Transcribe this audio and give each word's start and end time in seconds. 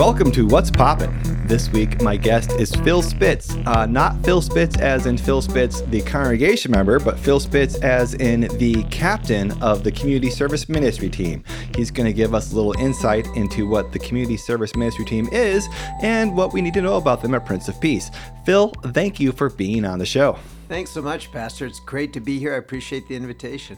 Welcome 0.00 0.32
to 0.32 0.46
What's 0.46 0.70
Poppin'. 0.70 1.14
This 1.46 1.70
week, 1.72 2.00
my 2.00 2.16
guest 2.16 2.52
is 2.52 2.74
Phil 2.74 3.02
Spitz. 3.02 3.54
Uh, 3.66 3.84
not 3.84 4.16
Phil 4.24 4.40
Spitz 4.40 4.78
as 4.78 5.04
in 5.04 5.18
Phil 5.18 5.42
Spitz, 5.42 5.82
the 5.82 6.00
congregation 6.00 6.70
member, 6.70 6.98
but 6.98 7.18
Phil 7.18 7.38
Spitz 7.38 7.74
as 7.80 8.14
in 8.14 8.48
the 8.56 8.82
captain 8.84 9.52
of 9.60 9.84
the 9.84 9.92
community 9.92 10.30
service 10.30 10.70
ministry 10.70 11.10
team. 11.10 11.44
He's 11.76 11.90
going 11.90 12.06
to 12.06 12.14
give 12.14 12.34
us 12.34 12.50
a 12.50 12.56
little 12.56 12.72
insight 12.80 13.26
into 13.36 13.68
what 13.68 13.92
the 13.92 13.98
community 13.98 14.38
service 14.38 14.74
ministry 14.74 15.04
team 15.04 15.28
is 15.32 15.68
and 16.00 16.34
what 16.34 16.54
we 16.54 16.62
need 16.62 16.72
to 16.74 16.80
know 16.80 16.96
about 16.96 17.20
them 17.20 17.34
at 17.34 17.44
Prince 17.44 17.68
of 17.68 17.78
Peace. 17.78 18.10
Phil, 18.46 18.68
thank 18.94 19.20
you 19.20 19.32
for 19.32 19.50
being 19.50 19.84
on 19.84 19.98
the 19.98 20.06
show. 20.06 20.38
Thanks 20.66 20.92
so 20.92 21.02
much, 21.02 21.30
Pastor. 21.30 21.66
It's 21.66 21.78
great 21.80 22.14
to 22.14 22.20
be 22.20 22.38
here. 22.38 22.54
I 22.54 22.56
appreciate 22.56 23.06
the 23.06 23.16
invitation. 23.16 23.76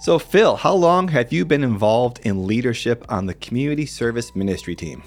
So, 0.00 0.18
Phil, 0.18 0.56
how 0.56 0.74
long 0.74 1.06
have 1.06 1.32
you 1.32 1.44
been 1.44 1.62
involved 1.62 2.18
in 2.24 2.48
leadership 2.48 3.04
on 3.08 3.26
the 3.26 3.34
community 3.34 3.86
service 3.86 4.34
ministry 4.34 4.74
team? 4.74 5.04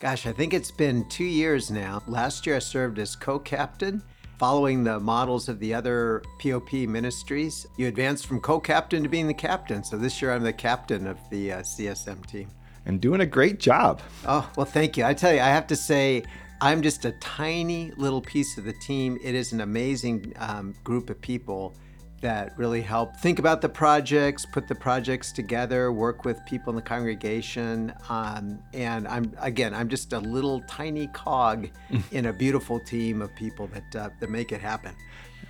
Gosh, 0.00 0.26
I 0.26 0.32
think 0.32 0.54
it's 0.54 0.70
been 0.70 1.06
two 1.10 1.24
years 1.24 1.70
now. 1.70 2.02
Last 2.06 2.46
year 2.46 2.56
I 2.56 2.60
served 2.60 2.98
as 2.98 3.14
co 3.14 3.38
captain. 3.38 4.02
Following 4.38 4.82
the 4.82 4.98
models 4.98 5.50
of 5.50 5.60
the 5.60 5.74
other 5.74 6.22
POP 6.38 6.72
ministries, 6.72 7.66
you 7.76 7.86
advance 7.86 8.24
from 8.24 8.40
co 8.40 8.58
captain 8.58 9.02
to 9.02 9.10
being 9.10 9.26
the 9.26 9.34
captain. 9.34 9.84
So 9.84 9.98
this 9.98 10.22
year 10.22 10.32
I'm 10.32 10.42
the 10.42 10.54
captain 10.54 11.06
of 11.06 11.18
the 11.28 11.52
uh, 11.52 11.58
CSM 11.58 12.24
team. 12.24 12.48
And 12.86 12.98
doing 12.98 13.20
a 13.20 13.26
great 13.26 13.60
job. 13.60 14.00
Oh, 14.24 14.50
well, 14.56 14.64
thank 14.64 14.96
you. 14.96 15.04
I 15.04 15.12
tell 15.12 15.34
you, 15.34 15.40
I 15.40 15.48
have 15.48 15.66
to 15.66 15.76
say, 15.76 16.22
I'm 16.62 16.80
just 16.80 17.04
a 17.04 17.12
tiny 17.20 17.92
little 17.98 18.22
piece 18.22 18.56
of 18.56 18.64
the 18.64 18.72
team. 18.72 19.18
It 19.22 19.34
is 19.34 19.52
an 19.52 19.60
amazing 19.60 20.32
um, 20.38 20.74
group 20.82 21.10
of 21.10 21.20
people 21.20 21.74
that 22.20 22.56
really 22.58 22.82
help 22.82 23.16
think 23.16 23.38
about 23.38 23.60
the 23.60 23.68
projects, 23.68 24.44
put 24.44 24.68
the 24.68 24.74
projects 24.74 25.32
together, 25.32 25.92
work 25.92 26.24
with 26.24 26.44
people 26.46 26.70
in 26.70 26.76
the 26.76 26.82
congregation. 26.82 27.92
Um, 28.08 28.58
and 28.72 29.08
I'm 29.08 29.34
again, 29.40 29.74
I'm 29.74 29.88
just 29.88 30.12
a 30.12 30.20
little 30.20 30.60
tiny 30.62 31.06
cog 31.08 31.68
in 32.12 32.26
a 32.26 32.32
beautiful 32.32 32.80
team 32.80 33.22
of 33.22 33.34
people 33.34 33.68
that 33.68 33.96
uh, 33.96 34.10
that 34.20 34.30
make 34.30 34.52
it 34.52 34.60
happen. 34.60 34.94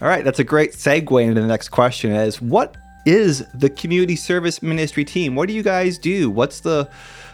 All 0.00 0.08
right, 0.08 0.24
that's 0.24 0.38
a 0.38 0.44
great 0.44 0.72
segue 0.72 1.22
into 1.22 1.41
the 1.41 1.46
next 1.46 1.68
question. 1.68 2.12
Is 2.12 2.41
what 2.41 2.76
is 3.06 3.44
the 3.54 3.70
community 3.70 4.16
service 4.16 4.62
ministry 4.62 5.04
team? 5.04 5.34
What 5.34 5.48
do 5.48 5.54
you 5.54 5.62
guys 5.62 5.98
do? 5.98 6.30
What's 6.30 6.60
the 6.60 6.91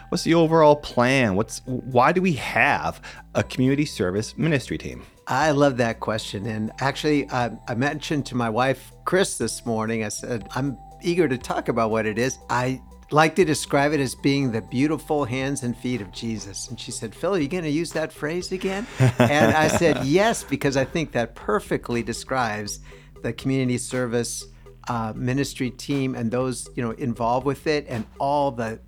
what's 0.09 0.23
the 0.23 0.33
overall 0.33 0.75
plan? 0.75 1.35
What's 1.35 1.61
why 1.65 2.11
do 2.11 2.21
we 2.21 2.33
have 2.33 3.01
a 3.35 3.43
community 3.43 3.85
service 3.85 4.37
ministry 4.37 4.77
team? 4.77 5.03
I 5.27 5.51
love 5.51 5.75
that 5.77 5.99
question. 5.99 6.45
And 6.45 6.71
actually, 6.79 7.27
uh, 7.29 7.49
I 7.67 7.75
mentioned 7.75 8.25
to 8.27 8.35
my 8.35 8.49
wife, 8.49 8.93
Chris, 9.03 9.37
this 9.37 9.65
morning, 9.65 10.05
I 10.05 10.09
said, 10.09 10.47
I'm 10.55 10.77
eager 11.01 11.27
to 11.27 11.37
talk 11.37 11.67
about 11.67 11.91
what 11.91 12.05
it 12.05 12.17
is. 12.17 12.39
I 12.49 12.81
like 13.11 13.35
to 13.35 13.43
describe 13.43 13.91
it 13.91 13.99
as 13.99 14.15
being 14.15 14.51
the 14.53 14.61
beautiful 14.61 15.25
hands 15.25 15.63
and 15.63 15.75
feet 15.75 15.99
of 15.99 16.11
Jesus. 16.13 16.69
And 16.69 16.79
she 16.79 16.91
said, 16.91 17.13
Phil, 17.13 17.35
are 17.35 17.39
you 17.39 17.49
going 17.49 17.65
to 17.65 17.69
use 17.69 17.91
that 17.91 18.13
phrase 18.13 18.53
again? 18.53 18.87
and 19.19 19.53
I 19.53 19.67
said, 19.67 20.03
yes, 20.05 20.45
because 20.45 20.77
I 20.77 20.85
think 20.85 21.11
that 21.11 21.35
perfectly 21.35 22.03
describes 22.03 22.79
the 23.21 23.33
community 23.33 23.77
service 23.77 24.45
uh, 24.87 25.11
ministry 25.13 25.69
team 25.69 26.15
and 26.15 26.31
those 26.31 26.69
you 26.75 26.81
know 26.81 26.91
involved 26.91 27.45
with 27.45 27.67
it 27.67 27.85
and 27.89 28.05
all 28.19 28.51
the 28.51 28.79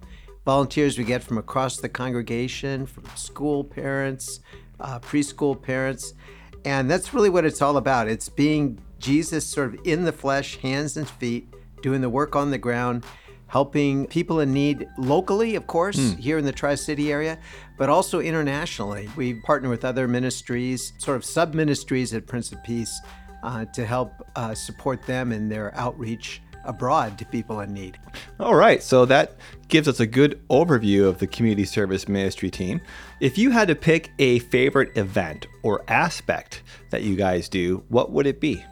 volunteers 0.46 0.98
we 0.98 1.04
get 1.04 1.22
from 1.22 1.38
across 1.38 1.78
the 1.78 1.90
congregation, 1.90 2.86
from 2.86 3.04
school 3.16 3.66
parents, 3.66 4.40
uh, 4.80 5.00
preschool 5.00 5.62
parents. 5.62 6.14
And 6.66 6.90
that's 6.90 7.14
really 7.14 7.30
what 7.30 7.46
it's 7.46 7.62
all 7.62 7.78
about. 7.78 8.08
It's 8.08 8.30
being 8.30 8.80
Jesus 9.00 9.46
sort 9.46 9.74
of 9.74 9.80
in 9.86 10.04
the 10.04 10.12
flesh, 10.12 10.58
hands 10.58 10.98
and 10.98 11.10
feet, 11.10 11.54
doing 11.82 12.02
the 12.02 12.10
work 12.10 12.36
on 12.36 12.52
the 12.52 12.58
ground, 12.58 13.06
helping 13.48 14.06
people 14.08 14.40
in 14.42 14.54
need 14.54 14.88
locally, 14.98 15.56
of 15.56 15.66
course, 15.68 15.98
mm. 15.98 16.18
here 16.18 16.38
in 16.38 16.46
the 16.46 16.52
Tri 16.52 16.76
City 16.76 17.12
area, 17.12 17.40
but 17.78 17.90
also 17.90 18.20
internationally. 18.20 19.10
We 19.16 19.36
partner 19.42 19.70
with 19.70 19.86
other 19.86 20.08
ministries, 20.08 20.94
sort 20.98 21.18
of 21.18 21.26
sub 21.26 21.54
ministries 21.54 22.14
at 22.14 22.28
Prince 22.28 22.52
of 22.52 22.64
Peace, 22.64 23.02
uh, 23.42 23.66
to 23.66 23.86
help 23.86 24.12
uh, 24.36 24.54
support 24.54 25.06
them 25.06 25.32
in 25.32 25.50
their 25.50 25.74
outreach 25.76 26.42
abroad 26.66 27.18
to 27.18 27.26
people 27.26 27.62
in 27.62 27.74
need. 27.74 27.98
All 28.40 28.56
right, 28.56 28.82
so 28.82 29.04
that 29.04 29.36
gives 29.68 29.90
us 29.90 30.00
a 30.00 30.08
good 30.08 30.40
overview 30.50 31.06
of 31.06 31.18
the 31.18 31.28
community 31.28 31.66
service 31.66 32.08
ministry 32.08 32.50
team. 32.50 32.80
If 33.20 33.38
you 33.38 33.52
had 33.52 33.68
to 33.68 33.76
pick 33.76 34.12
a 34.18 34.40
favorite 34.40 34.96
event 34.96 35.48
or 35.62 35.84
aspect 35.90 36.64
that 36.90 37.04
you 37.04 37.18
guys 37.18 37.50
do, 37.50 37.84
what 37.90 38.14
would 38.14 38.26
it 38.26 38.40
be? 38.40 38.64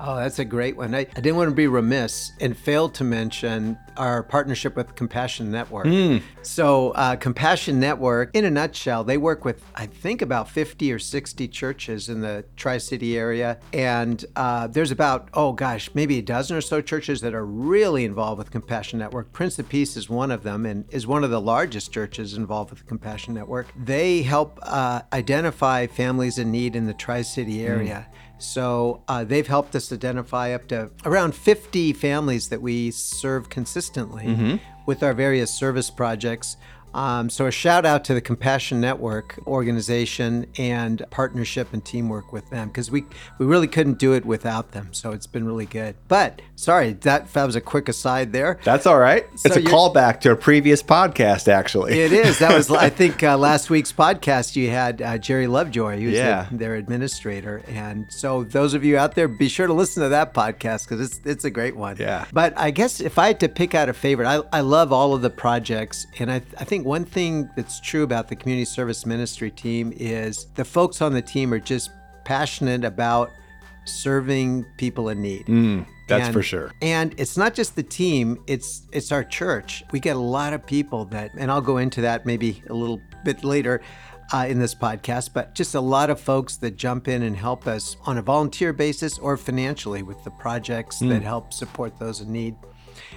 Oh, 0.00 0.16
that's 0.16 0.38
a 0.38 0.44
great 0.44 0.76
one. 0.76 0.94
I, 0.94 1.00
I 1.00 1.20
didn't 1.20 1.36
want 1.36 1.50
to 1.50 1.54
be 1.54 1.66
remiss 1.66 2.32
and 2.40 2.56
fail 2.56 2.88
to 2.90 3.04
mention 3.04 3.76
our 3.96 4.22
partnership 4.22 4.76
with 4.76 4.94
Compassion 4.94 5.50
Network. 5.50 5.86
Mm. 5.86 6.22
So, 6.42 6.92
uh, 6.92 7.16
Compassion 7.16 7.80
Network, 7.80 8.30
in 8.34 8.44
a 8.44 8.50
nutshell, 8.50 9.02
they 9.02 9.18
work 9.18 9.44
with, 9.44 9.64
I 9.74 9.86
think, 9.86 10.22
about 10.22 10.48
50 10.48 10.92
or 10.92 11.00
60 11.00 11.48
churches 11.48 12.08
in 12.08 12.20
the 12.20 12.44
Tri 12.56 12.78
City 12.78 13.18
area. 13.18 13.58
And 13.72 14.24
uh, 14.36 14.68
there's 14.68 14.92
about, 14.92 15.28
oh 15.34 15.52
gosh, 15.52 15.90
maybe 15.94 16.18
a 16.18 16.22
dozen 16.22 16.56
or 16.56 16.60
so 16.60 16.80
churches 16.80 17.20
that 17.22 17.34
are 17.34 17.44
really 17.44 18.04
involved 18.04 18.38
with 18.38 18.52
Compassion 18.52 19.00
Network. 19.00 19.32
Prince 19.32 19.58
of 19.58 19.68
Peace 19.68 19.96
is 19.96 20.08
one 20.08 20.30
of 20.30 20.44
them 20.44 20.64
and 20.64 20.84
is 20.90 21.06
one 21.06 21.24
of 21.24 21.30
the 21.30 21.40
largest 21.40 21.92
churches 21.92 22.34
involved 22.34 22.70
with 22.70 22.86
Compassion 22.86 23.34
Network. 23.34 23.66
They 23.76 24.22
help 24.22 24.60
uh, 24.62 25.02
identify 25.12 25.88
families 25.88 26.38
in 26.38 26.52
need 26.52 26.76
in 26.76 26.86
the 26.86 26.94
Tri 26.94 27.22
City 27.22 27.66
area. 27.66 28.06
Mm. 28.08 28.27
So 28.38 29.02
uh, 29.08 29.24
they've 29.24 29.46
helped 29.46 29.74
us 29.74 29.92
identify 29.92 30.52
up 30.52 30.68
to 30.68 30.90
around 31.04 31.34
50 31.34 31.92
families 31.92 32.48
that 32.48 32.62
we 32.62 32.90
serve 32.90 33.48
consistently 33.48 34.24
mm-hmm. 34.24 34.56
with 34.86 35.02
our 35.02 35.12
various 35.12 35.52
service 35.52 35.90
projects. 35.90 36.56
Um, 36.94 37.30
so 37.30 37.46
a 37.46 37.50
shout 37.50 37.84
out 37.84 38.04
to 38.04 38.14
the 38.14 38.20
Compassion 38.20 38.80
Network 38.80 39.38
organization 39.46 40.46
and 40.56 41.04
partnership 41.10 41.72
and 41.72 41.84
teamwork 41.84 42.32
with 42.32 42.48
them 42.50 42.68
because 42.68 42.90
we 42.90 43.04
we 43.38 43.46
really 43.46 43.68
couldn't 43.68 43.98
do 43.98 44.12
it 44.14 44.24
without 44.24 44.72
them. 44.72 44.92
So 44.92 45.12
it's 45.12 45.26
been 45.26 45.46
really 45.46 45.66
good. 45.66 45.96
But 46.08 46.42
sorry, 46.56 46.94
that, 46.94 47.32
that 47.32 47.44
was 47.44 47.56
a 47.56 47.60
quick 47.60 47.88
aside 47.88 48.32
there. 48.32 48.58
That's 48.64 48.86
all 48.86 48.98
right. 48.98 49.26
So 49.38 49.48
it's 49.48 49.56
a 49.56 49.62
callback 49.62 50.20
to 50.20 50.32
a 50.32 50.36
previous 50.36 50.82
podcast, 50.82 51.48
actually. 51.48 51.98
It 51.98 52.12
is. 52.12 52.38
That 52.38 52.54
was 52.54 52.70
I 52.70 52.88
think 52.98 53.22
uh, 53.22 53.36
last 53.36 53.70
week's 53.70 53.92
podcast. 53.92 54.56
You 54.56 54.70
had 54.70 55.02
uh, 55.02 55.18
Jerry 55.18 55.46
Lovejoy, 55.46 56.00
who's 56.00 56.14
yeah. 56.14 56.46
the, 56.50 56.56
their 56.56 56.74
administrator, 56.74 57.62
and 57.68 58.06
so 58.10 58.44
those 58.44 58.74
of 58.74 58.84
you 58.84 58.96
out 58.96 59.14
there, 59.14 59.28
be 59.28 59.48
sure 59.48 59.66
to 59.66 59.72
listen 59.72 60.02
to 60.02 60.08
that 60.10 60.34
podcast 60.34 60.88
because 60.88 61.00
it's 61.00 61.20
it's 61.24 61.44
a 61.44 61.50
great 61.50 61.76
one. 61.76 61.96
Yeah. 61.98 62.26
But 62.32 62.56
I 62.56 62.70
guess 62.70 63.00
if 63.00 63.18
I 63.18 63.28
had 63.28 63.40
to 63.40 63.48
pick 63.48 63.74
out 63.74 63.88
a 63.88 63.92
favorite, 63.92 64.26
I, 64.26 64.42
I 64.52 64.60
love 64.60 64.92
all 64.92 65.14
of 65.14 65.22
the 65.22 65.30
projects, 65.30 66.06
and 66.18 66.30
I 66.30 66.42
I 66.58 66.64
think 66.64 66.77
think 66.78 66.86
one 66.86 67.04
thing 67.04 67.50
that's 67.56 67.80
true 67.80 68.04
about 68.04 68.28
the 68.28 68.36
community 68.36 68.64
service 68.64 69.04
ministry 69.04 69.50
team 69.50 69.92
is 69.96 70.46
the 70.54 70.64
folks 70.64 71.02
on 71.02 71.12
the 71.12 71.22
team 71.22 71.52
are 71.52 71.58
just 71.58 71.90
passionate 72.24 72.84
about 72.84 73.32
serving 73.84 74.64
people 74.76 75.08
in 75.08 75.20
need. 75.20 75.46
Mm, 75.46 75.86
that's 76.06 76.26
and, 76.26 76.32
for 76.32 76.42
sure. 76.42 76.70
And 76.80 77.14
it's 77.18 77.36
not 77.36 77.54
just 77.54 77.74
the 77.74 77.82
team, 77.82 78.38
it's 78.46 78.82
it's 78.92 79.10
our 79.10 79.24
church. 79.24 79.82
We 79.90 79.98
get 79.98 80.14
a 80.14 80.20
lot 80.20 80.52
of 80.52 80.64
people 80.64 81.04
that 81.06 81.32
and 81.36 81.50
I'll 81.50 81.60
go 81.60 81.78
into 81.78 82.00
that 82.02 82.24
maybe 82.26 82.62
a 82.68 82.74
little 82.74 83.00
bit 83.24 83.44
later. 83.44 83.80
Uh, 84.30 84.44
in 84.46 84.58
this 84.58 84.74
podcast, 84.74 85.30
but 85.32 85.54
just 85.54 85.74
a 85.74 85.80
lot 85.80 86.10
of 86.10 86.20
folks 86.20 86.58
that 86.58 86.76
jump 86.76 87.08
in 87.08 87.22
and 87.22 87.34
help 87.34 87.66
us 87.66 87.96
on 88.04 88.18
a 88.18 88.20
volunteer 88.20 88.74
basis 88.74 89.18
or 89.18 89.38
financially 89.38 90.02
with 90.02 90.22
the 90.22 90.30
projects 90.30 90.98
mm. 90.98 91.08
that 91.08 91.22
help 91.22 91.50
support 91.50 91.98
those 91.98 92.20
in 92.20 92.30
need. 92.30 92.54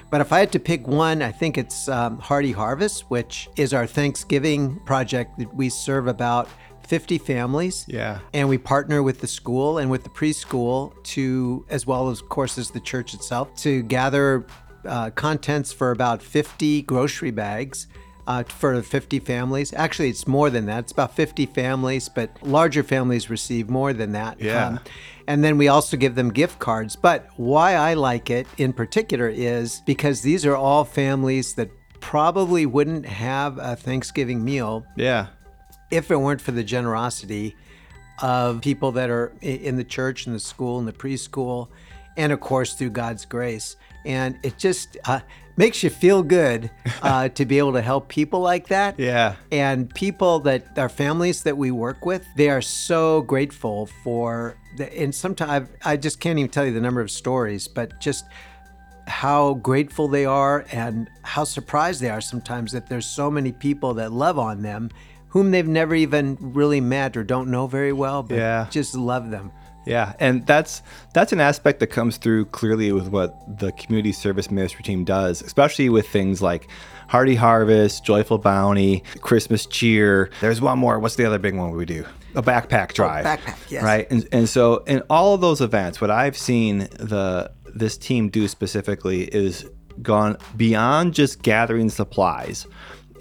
But 0.09 0.21
if 0.21 0.31
I 0.33 0.39
had 0.39 0.51
to 0.53 0.59
pick 0.59 0.87
one, 0.87 1.21
I 1.21 1.31
think 1.31 1.57
it's 1.57 1.87
um, 1.87 2.19
Hearty 2.19 2.51
Harvest, 2.51 3.09
which 3.09 3.49
is 3.55 3.73
our 3.73 3.87
Thanksgiving 3.87 4.79
project 4.81 5.37
that 5.39 5.53
we 5.53 5.69
serve 5.69 6.07
about 6.07 6.49
50 6.87 7.17
families. 7.19 7.85
Yeah. 7.87 8.19
And 8.33 8.49
we 8.49 8.57
partner 8.57 9.01
with 9.01 9.21
the 9.21 9.27
school 9.27 9.77
and 9.77 9.89
with 9.89 10.03
the 10.03 10.09
preschool 10.09 10.91
to, 11.03 11.65
as 11.69 11.87
well 11.87 12.09
as, 12.09 12.21
of 12.21 12.29
course, 12.29 12.57
as 12.57 12.71
the 12.71 12.81
church 12.81 13.13
itself, 13.13 13.55
to 13.57 13.83
gather 13.83 14.45
uh, 14.85 15.11
contents 15.11 15.71
for 15.71 15.91
about 15.91 16.21
50 16.21 16.81
grocery 16.83 17.31
bags 17.31 17.87
uh, 18.31 18.43
for 18.43 18.81
50 18.81 19.19
families. 19.19 19.73
Actually, 19.73 20.09
it's 20.09 20.25
more 20.25 20.49
than 20.49 20.65
that. 20.67 20.79
It's 20.79 20.91
about 20.93 21.13
50 21.15 21.47
families, 21.47 22.07
but 22.07 22.29
larger 22.41 22.81
families 22.81 23.29
receive 23.29 23.69
more 23.69 23.91
than 23.91 24.13
that. 24.13 24.39
Yeah. 24.39 24.67
Um, 24.67 24.79
and 25.27 25.43
then 25.43 25.57
we 25.57 25.67
also 25.67 25.97
give 25.97 26.15
them 26.15 26.31
gift 26.31 26.57
cards. 26.57 26.95
But 26.95 27.27
why 27.35 27.73
I 27.73 27.93
like 27.95 28.29
it 28.29 28.47
in 28.57 28.71
particular 28.71 29.27
is 29.27 29.81
because 29.85 30.21
these 30.21 30.45
are 30.45 30.55
all 30.55 30.85
families 30.85 31.55
that 31.55 31.69
probably 31.99 32.65
wouldn't 32.65 33.05
have 33.05 33.57
a 33.57 33.75
Thanksgiving 33.75 34.43
meal. 34.45 34.85
Yeah. 34.95 35.27
If 35.89 36.09
it 36.09 36.15
weren't 36.15 36.41
for 36.41 36.51
the 36.51 36.63
generosity 36.63 37.57
of 38.21 38.61
people 38.61 38.93
that 38.93 39.09
are 39.09 39.33
in 39.41 39.75
the 39.75 39.83
church 39.83 40.25
and 40.25 40.33
the 40.33 40.39
school 40.39 40.79
and 40.79 40.87
the 40.87 40.93
preschool, 40.93 41.67
and 42.15 42.31
of 42.31 42.39
course 42.39 42.75
through 42.75 42.91
God's 42.91 43.25
grace. 43.25 43.75
And 44.05 44.39
it 44.41 44.57
just, 44.57 44.97
uh, 45.05 45.19
makes 45.57 45.83
you 45.83 45.89
feel 45.89 46.23
good 46.23 46.69
uh, 47.01 47.27
to 47.37 47.45
be 47.45 47.57
able 47.57 47.73
to 47.73 47.81
help 47.81 48.07
people 48.07 48.39
like 48.39 48.67
that. 48.67 48.99
Yeah. 48.99 49.35
And 49.51 49.93
people 49.93 50.39
that 50.41 50.77
our 50.77 50.89
families 50.89 51.43
that 51.43 51.57
we 51.57 51.71
work 51.71 52.05
with, 52.05 52.25
they 52.35 52.49
are 52.49 52.61
so 52.61 53.21
grateful 53.21 53.87
for 54.03 54.57
the, 54.77 54.91
and 54.97 55.13
sometimes 55.13 55.69
I 55.83 55.97
just 55.97 56.19
can't 56.19 56.39
even 56.39 56.49
tell 56.51 56.65
you 56.65 56.71
the 56.73 56.81
number 56.81 57.01
of 57.01 57.11
stories, 57.11 57.67
but 57.67 57.99
just 57.99 58.25
how 59.07 59.55
grateful 59.55 60.07
they 60.07 60.25
are 60.25 60.65
and 60.71 61.09
how 61.23 61.43
surprised 61.43 62.01
they 62.01 62.09
are 62.09 62.21
sometimes 62.21 62.71
that 62.71 62.87
there's 62.87 63.05
so 63.05 63.29
many 63.29 63.51
people 63.51 63.93
that 63.95 64.11
love 64.11 64.39
on 64.39 64.61
them 64.61 64.89
whom 65.29 65.51
they've 65.51 65.67
never 65.67 65.95
even 65.95 66.37
really 66.39 66.81
met 66.81 67.15
or 67.17 67.23
don't 67.23 67.49
know 67.49 67.65
very 67.67 67.93
well, 67.93 68.21
but 68.23 68.37
Yeah. 68.37 68.67
just 68.69 68.95
love 68.95 69.31
them. 69.31 69.51
Yeah, 69.85 70.13
and 70.19 70.45
that's 70.45 70.81
that's 71.13 71.31
an 71.31 71.39
aspect 71.39 71.79
that 71.79 71.87
comes 71.87 72.17
through 72.17 72.45
clearly 72.45 72.91
with 72.91 73.07
what 73.07 73.35
the 73.59 73.71
community 73.71 74.11
service 74.11 74.51
ministry 74.51 74.83
team 74.83 75.03
does, 75.03 75.41
especially 75.41 75.89
with 75.89 76.07
things 76.07 76.41
like 76.41 76.67
Hearty 77.07 77.35
Harvest, 77.35 78.05
Joyful 78.05 78.37
Bounty, 78.37 79.03
Christmas 79.21 79.65
Cheer. 79.65 80.29
There's 80.39 80.61
one 80.61 80.79
more. 80.79 80.99
What's 80.99 81.15
the 81.15 81.25
other 81.25 81.39
big 81.39 81.55
one 81.55 81.71
we 81.71 81.85
do? 81.85 82.05
A 82.35 82.43
backpack 82.43 82.91
oh, 82.91 82.93
drive. 82.93 83.25
backpack, 83.25 83.57
yes. 83.69 83.83
Right, 83.83 84.09
and 84.11 84.27
and 84.31 84.47
so 84.47 84.83
in 84.85 85.01
all 85.09 85.33
of 85.33 85.41
those 85.41 85.61
events, 85.61 85.99
what 85.99 86.11
I've 86.11 86.37
seen 86.37 86.79
the 86.99 87.51
this 87.73 87.97
team 87.97 88.29
do 88.29 88.47
specifically 88.47 89.23
is 89.23 89.67
gone 90.01 90.37
beyond 90.55 91.13
just 91.13 91.41
gathering 91.41 91.89
supplies 91.89 92.67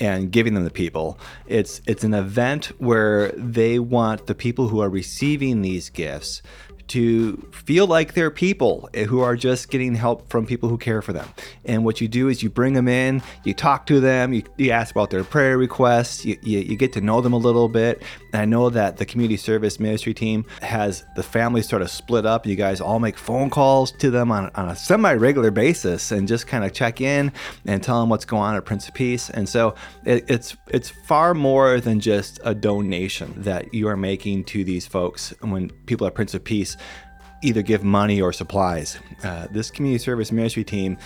and 0.00 0.32
giving 0.32 0.54
them 0.54 0.64
to 0.64 0.70
people. 0.70 1.18
It's 1.46 1.80
it's 1.86 2.04
an 2.04 2.14
event 2.14 2.66
where 2.78 3.32
they 3.32 3.78
want 3.78 4.26
the 4.26 4.34
people 4.34 4.68
who 4.68 4.80
are 4.80 4.88
receiving 4.88 5.62
these 5.62 5.90
gifts 5.90 6.42
to 6.90 7.36
feel 7.52 7.86
like 7.86 8.14
they're 8.14 8.30
people 8.30 8.88
eh, 8.94 9.04
who 9.04 9.20
are 9.20 9.36
just 9.36 9.70
getting 9.70 9.94
help 9.94 10.28
from 10.28 10.44
people 10.44 10.68
who 10.68 10.76
care 10.76 11.02
for 11.02 11.12
them. 11.12 11.28
And 11.64 11.84
what 11.84 12.00
you 12.00 12.08
do 12.08 12.28
is 12.28 12.42
you 12.42 12.50
bring 12.50 12.74
them 12.74 12.88
in, 12.88 13.22
you 13.44 13.54
talk 13.54 13.86
to 13.86 14.00
them, 14.00 14.32
you, 14.32 14.42
you 14.56 14.72
ask 14.72 14.90
about 14.92 15.10
their 15.10 15.22
prayer 15.22 15.56
requests, 15.56 16.24
you, 16.24 16.36
you, 16.42 16.58
you 16.58 16.76
get 16.76 16.92
to 16.94 17.00
know 17.00 17.20
them 17.20 17.32
a 17.32 17.38
little 17.38 17.68
bit. 17.68 18.02
And 18.32 18.42
I 18.42 18.44
know 18.44 18.70
that 18.70 18.96
the 18.96 19.06
community 19.06 19.36
service 19.36 19.78
ministry 19.78 20.14
team 20.14 20.44
has 20.62 21.04
the 21.14 21.22
family 21.22 21.62
sort 21.62 21.82
of 21.82 21.90
split 21.90 22.26
up. 22.26 22.44
You 22.44 22.56
guys 22.56 22.80
all 22.80 22.98
make 22.98 23.16
phone 23.16 23.50
calls 23.50 23.92
to 23.92 24.10
them 24.10 24.32
on, 24.32 24.50
on 24.56 24.68
a 24.68 24.76
semi 24.76 25.12
regular 25.14 25.50
basis 25.50 26.10
and 26.10 26.26
just 26.26 26.48
kind 26.48 26.64
of 26.64 26.72
check 26.72 27.00
in 27.00 27.32
and 27.66 27.82
tell 27.82 28.00
them 28.00 28.08
what's 28.08 28.24
going 28.24 28.42
on 28.42 28.56
at 28.56 28.64
Prince 28.64 28.88
of 28.88 28.94
Peace. 28.94 29.30
And 29.30 29.48
so 29.48 29.74
it, 30.04 30.24
it's 30.28 30.56
it's 30.68 30.90
far 30.90 31.34
more 31.34 31.80
than 31.80 32.00
just 32.00 32.40
a 32.44 32.54
donation 32.54 33.34
that 33.42 33.72
you 33.72 33.86
are 33.88 33.96
making 33.96 34.44
to 34.44 34.64
these 34.64 34.86
folks 34.86 35.32
when 35.40 35.70
people 35.86 36.06
at 36.06 36.14
Prince 36.14 36.34
of 36.34 36.42
Peace 36.42 36.76
either 37.42 37.62
give 37.62 37.82
money 37.82 38.20
or 38.20 38.32
supplies. 38.32 38.98
Uh, 39.24 39.46
this 39.50 39.70
community 39.70 40.02
service 40.02 40.30
ministry 40.30 40.64
team 40.64 40.98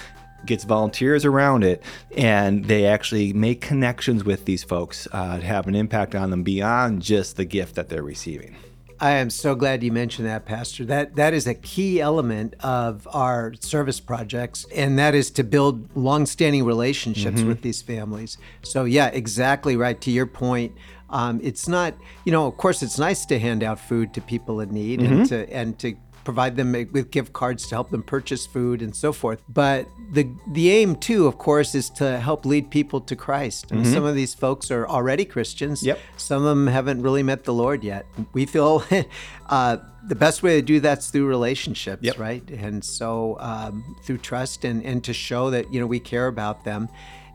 gets 0.47 0.65
volunteers 0.65 1.25
around 1.25 1.65
it 1.65 1.82
and 2.17 2.67
they 2.67 2.87
actually 2.87 3.32
make 3.32 3.61
connections 3.61 4.25
with 4.25 4.44
these 4.44 4.62
folks 4.62 5.09
uh, 5.12 5.38
to 5.38 5.44
have 5.44 5.67
an 5.67 5.75
impact 5.75 6.15
on 6.15 6.31
them 6.31 6.43
beyond 6.43 7.00
just 7.00 7.37
the 7.37 7.44
gift 7.44 7.76
that 7.76 7.88
they're 7.88 8.03
receiving. 8.03 8.55
I 9.00 9.12
am 9.12 9.31
so 9.31 9.55
glad 9.55 9.82
you 9.82 9.93
mentioned 9.93 10.29
that, 10.29 10.44
Pastor. 10.44 10.85
That 10.85 11.17
that 11.17 11.35
is 11.35 11.46
a 11.46 11.55
key 11.55 12.00
element 12.00 12.55
of 12.61 13.08
our 13.11 13.55
service 13.61 14.00
projects, 14.00 14.67
and 14.75 14.99
that 14.99 15.14
is 15.14 15.31
to 15.32 15.44
build 15.44 15.94
long-standing 15.96 16.64
relationships 16.64 17.43
with 17.43 17.62
these 17.62 17.82
families. 17.82 18.38
So 18.62 18.85
yeah, 18.85 19.08
exactly 19.08 19.76
right. 19.76 20.00
To 20.00 20.11
your 20.11 20.26
point, 20.26 20.75
um, 21.11 21.41
it's 21.43 21.69
not 21.69 21.94
you 22.25 22.32
know, 22.32 22.46
of 22.46 22.56
course, 22.56 22.82
it's 22.82 22.99
nice 22.99 23.26
to 23.26 23.38
hand 23.38 23.62
out 23.62 23.79
food 23.79 24.14
to 24.14 24.20
people 24.20 24.61
in 24.61 24.70
need 24.70 25.00
and 25.00 25.26
to 25.29 25.52
and 25.52 25.79
to 25.81 25.97
provide 26.25 26.56
them 26.56 26.73
with 26.93 27.11
gift 27.11 27.32
cards 27.32 27.67
to 27.69 27.75
help 27.75 27.91
them 27.91 28.03
purchase 28.03 28.47
food 28.47 28.82
and 28.82 28.94
so 28.94 29.12
forth. 29.12 29.43
But 29.49 29.87
the 30.12 30.29
the 30.53 30.71
aim 30.71 30.97
too, 30.97 31.26
of 31.26 31.38
course, 31.38 31.75
is 31.75 31.91
to 31.91 32.19
help 32.19 32.44
lead 32.44 32.71
people 32.71 33.00
to 33.03 33.17
Christ. 33.17 33.71
And 33.71 33.87
some 33.87 34.05
of 34.05 34.15
these 34.15 34.35
folks 34.35 34.71
are 34.71 34.87
already 34.87 35.25
Christians. 35.25 35.82
Yep. 35.82 35.99
Some 36.17 36.38
of 36.43 36.49
them 36.49 36.67
haven't 36.67 37.03
really 37.03 37.23
met 37.23 37.44
the 37.44 37.53
Lord 37.55 37.85
yet. 37.85 38.06
We 38.32 38.47
feel 38.47 38.85
uh, 39.49 39.76
the 40.06 40.15
best 40.15 40.43
way 40.43 40.56
to 40.61 40.62
do 40.62 40.81
that's 40.81 41.11
through 41.11 41.26
relationships, 41.26 42.03
Yep. 42.03 42.19
right? 42.19 42.50
And 42.50 42.85
so 42.85 43.37
um, 43.41 43.97
through 44.05 44.19
trust 44.19 44.65
and, 44.65 44.85
and 44.85 45.03
to 45.05 45.12
show 45.12 45.50
that 45.50 45.73
you 45.73 45.81
know 45.81 45.87
we 45.87 46.00
care 46.00 46.26
about 46.26 46.65
them. 46.65 46.88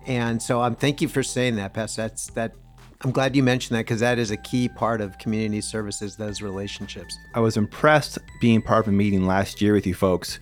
And 0.05 0.41
so 0.41 0.61
I'm 0.61 0.75
thank 0.75 1.01
you 1.01 1.07
for 1.07 1.23
saying 1.23 1.55
that, 1.57 1.73
Pastor. 1.73 2.01
That's 2.03 2.27
that. 2.31 2.53
I'm 3.01 3.11
glad 3.11 3.33
you 3.33 3.43
mentioned 3.43 3.77
that 3.77 3.85
because 3.85 4.01
that 4.01 4.19
is 4.19 4.29
a 4.29 4.35
key 4.35 4.67
part 4.67 4.99
of 4.99 5.17
community 5.19 5.61
services, 5.61 6.17
those 6.17 6.41
relationships. 6.41 7.17
I 7.33 7.39
was 7.39 7.55
impressed 7.55 8.17
being 8.41 8.61
part 8.61 8.81
of 8.81 8.89
a 8.89 8.91
meeting 8.91 9.25
last 9.25 9.61
year 9.61 9.71
with 9.71 9.87
you 9.87 9.93
folks 9.93 10.37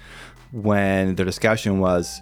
when 0.52 1.14
the 1.16 1.24
discussion 1.24 1.78
was 1.78 2.20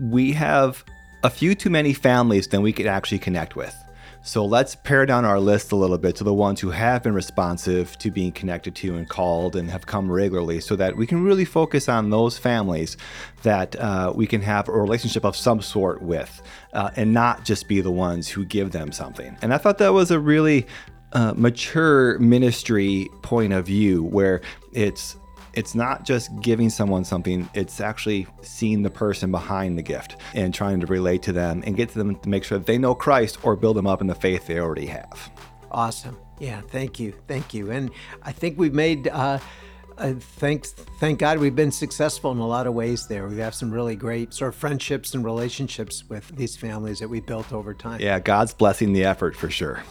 we 0.00 0.32
have 0.32 0.84
a 1.24 1.30
few 1.30 1.56
too 1.56 1.70
many 1.70 1.92
families 1.92 2.46
than 2.46 2.62
we 2.62 2.72
could 2.72 2.86
actually 2.86 3.18
connect 3.18 3.56
with. 3.56 3.74
So 4.22 4.44
let's 4.44 4.74
pare 4.74 5.06
down 5.06 5.24
our 5.24 5.40
list 5.40 5.72
a 5.72 5.76
little 5.76 5.96
bit 5.96 6.16
to 6.16 6.24
the 6.24 6.34
ones 6.34 6.60
who 6.60 6.70
have 6.70 7.02
been 7.02 7.14
responsive 7.14 7.96
to 7.98 8.10
being 8.10 8.32
connected 8.32 8.74
to 8.76 8.96
and 8.96 9.08
called 9.08 9.56
and 9.56 9.70
have 9.70 9.86
come 9.86 10.10
regularly 10.10 10.60
so 10.60 10.76
that 10.76 10.96
we 10.96 11.06
can 11.06 11.22
really 11.22 11.44
focus 11.44 11.88
on 11.88 12.10
those 12.10 12.36
families 12.36 12.96
that 13.42 13.76
uh, 13.76 14.12
we 14.14 14.26
can 14.26 14.42
have 14.42 14.68
a 14.68 14.72
relationship 14.72 15.24
of 15.24 15.36
some 15.36 15.62
sort 15.62 16.02
with 16.02 16.42
uh, 16.72 16.90
and 16.96 17.14
not 17.14 17.44
just 17.44 17.68
be 17.68 17.80
the 17.80 17.90
ones 17.90 18.28
who 18.28 18.44
give 18.44 18.72
them 18.72 18.92
something. 18.92 19.36
And 19.40 19.54
I 19.54 19.58
thought 19.58 19.78
that 19.78 19.92
was 19.92 20.10
a 20.10 20.20
really 20.20 20.66
uh, 21.12 21.32
mature 21.36 22.18
ministry 22.18 23.08
point 23.22 23.52
of 23.52 23.66
view 23.66 24.04
where 24.04 24.42
it's 24.72 25.16
it's 25.58 25.74
not 25.74 26.04
just 26.04 26.26
giving 26.40 26.70
someone 26.70 27.04
something 27.04 27.48
it's 27.54 27.80
actually 27.80 28.26
seeing 28.42 28.82
the 28.82 28.90
person 28.90 29.30
behind 29.30 29.76
the 29.76 29.82
gift 29.82 30.16
and 30.34 30.54
trying 30.54 30.78
to 30.80 30.86
relate 30.86 31.22
to 31.22 31.32
them 31.32 31.62
and 31.66 31.76
get 31.76 31.88
to 31.88 31.98
them 31.98 32.14
to 32.16 32.28
make 32.28 32.44
sure 32.44 32.58
that 32.58 32.66
they 32.66 32.78
know 32.78 32.94
christ 32.94 33.38
or 33.42 33.56
build 33.56 33.76
them 33.76 33.86
up 33.86 34.00
in 34.00 34.06
the 34.06 34.14
faith 34.14 34.46
they 34.46 34.58
already 34.58 34.86
have 34.86 35.30
Awesome. 35.70 36.16
Yeah, 36.38 36.60
thank 36.62 36.98
you, 37.00 37.12
thank 37.26 37.52
you. 37.52 37.70
And 37.70 37.90
I 38.22 38.32
think 38.32 38.58
we've 38.58 38.74
made. 38.74 39.08
Uh, 39.08 39.38
uh, 39.96 40.14
thanks, 40.18 40.70
thank 41.00 41.18
God, 41.18 41.38
we've 41.38 41.56
been 41.56 41.72
successful 41.72 42.30
in 42.30 42.38
a 42.38 42.46
lot 42.46 42.68
of 42.68 42.74
ways 42.74 43.08
there. 43.08 43.26
We 43.26 43.38
have 43.38 43.52
some 43.54 43.70
really 43.70 43.96
great 43.96 44.32
sort 44.32 44.50
of 44.50 44.54
friendships 44.54 45.14
and 45.14 45.24
relationships 45.24 46.04
with 46.08 46.28
these 46.36 46.56
families 46.56 47.00
that 47.00 47.08
we 47.08 47.20
built 47.20 47.52
over 47.52 47.74
time. 47.74 48.00
yeah 48.00 48.20
god's 48.20 48.54
blessing 48.54 48.92
the 48.92 49.04
effort 49.04 49.34
for 49.34 49.50
sure 49.50 49.82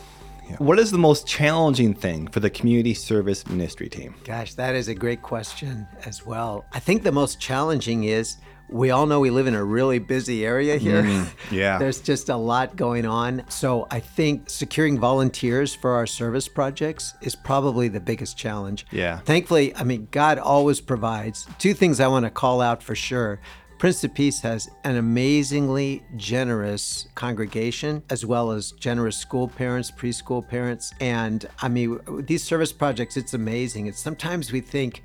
Yeah. 0.50 0.56
what 0.58 0.80
is 0.80 0.92
the 0.92 0.98
most 0.98 1.28
challenging 1.28 1.94
thing 1.94 2.28
for 2.28 2.40
the 2.40 2.50
community 2.50 2.94
service 2.94 3.46
ministry 3.48 3.90
team 3.90 4.16
Gosh, 4.24 4.54
that 4.56 4.76
is 4.76 4.88
a 4.88 4.96
great 4.96 5.22
question 5.22 5.88
as 6.06 6.26
well. 6.26 6.66
I 6.74 6.80
think 6.80 7.04
the 7.04 7.12
most 7.12 7.40
challenging 7.40 8.04
is 8.06 8.38
we 8.70 8.92
all 8.92 9.06
know 9.06 9.20
we 9.20 9.30
live 9.30 9.48
in 9.48 9.56
a 9.56 9.64
really 9.64 10.00
busy 10.00 10.46
area 10.46 10.78
here. 10.78 11.04
Mm, 11.04 11.30
yeah. 11.52 11.78
There's 11.78 12.02
just 12.02 12.28
a 12.30 12.36
lot 12.36 12.76
going 12.76 13.06
on. 13.06 13.44
So 13.50 13.88
I 13.92 14.00
think 14.02 14.50
securing 14.50 15.00
volunteers 15.00 15.74
for 15.74 15.92
our 15.92 16.06
service 16.06 16.48
projects 16.50 17.14
is 17.22 17.36
probably 17.36 17.88
the 17.88 18.00
biggest 18.02 18.38
challenge. 18.38 18.86
Yeah. 18.92 19.20
Thankfully, 19.20 19.74
I 19.76 19.84
mean, 19.84 20.08
God 20.12 20.38
always 20.38 20.82
provides. 20.82 21.48
Two 21.60 21.74
things 21.74 22.00
I 22.00 22.08
want 22.08 22.26
to 22.26 22.30
call 22.30 22.60
out 22.62 22.84
for 22.84 22.96
sure. 22.96 23.40
Prince 23.78 24.04
of 24.04 24.12
Peace 24.12 24.42
has 24.42 24.72
an 24.86 24.96
amazingly 24.96 26.04
generous 26.16 27.08
congregation, 27.14 28.02
as 28.10 28.26
well 28.26 28.50
as 28.50 28.72
generous 28.72 29.16
school 29.18 29.48
parents, 29.48 29.92
preschool 29.92 30.48
parents. 30.48 30.92
And 31.00 31.46
I 31.62 31.70
mean, 31.70 32.00
these 32.26 32.44
service 32.44 32.74
projects, 32.74 33.18
it's 33.18 33.36
amazing. 33.36 33.86
It's 33.86 34.00
sometimes 34.00 34.52
we 34.52 34.62
think, 34.62 35.04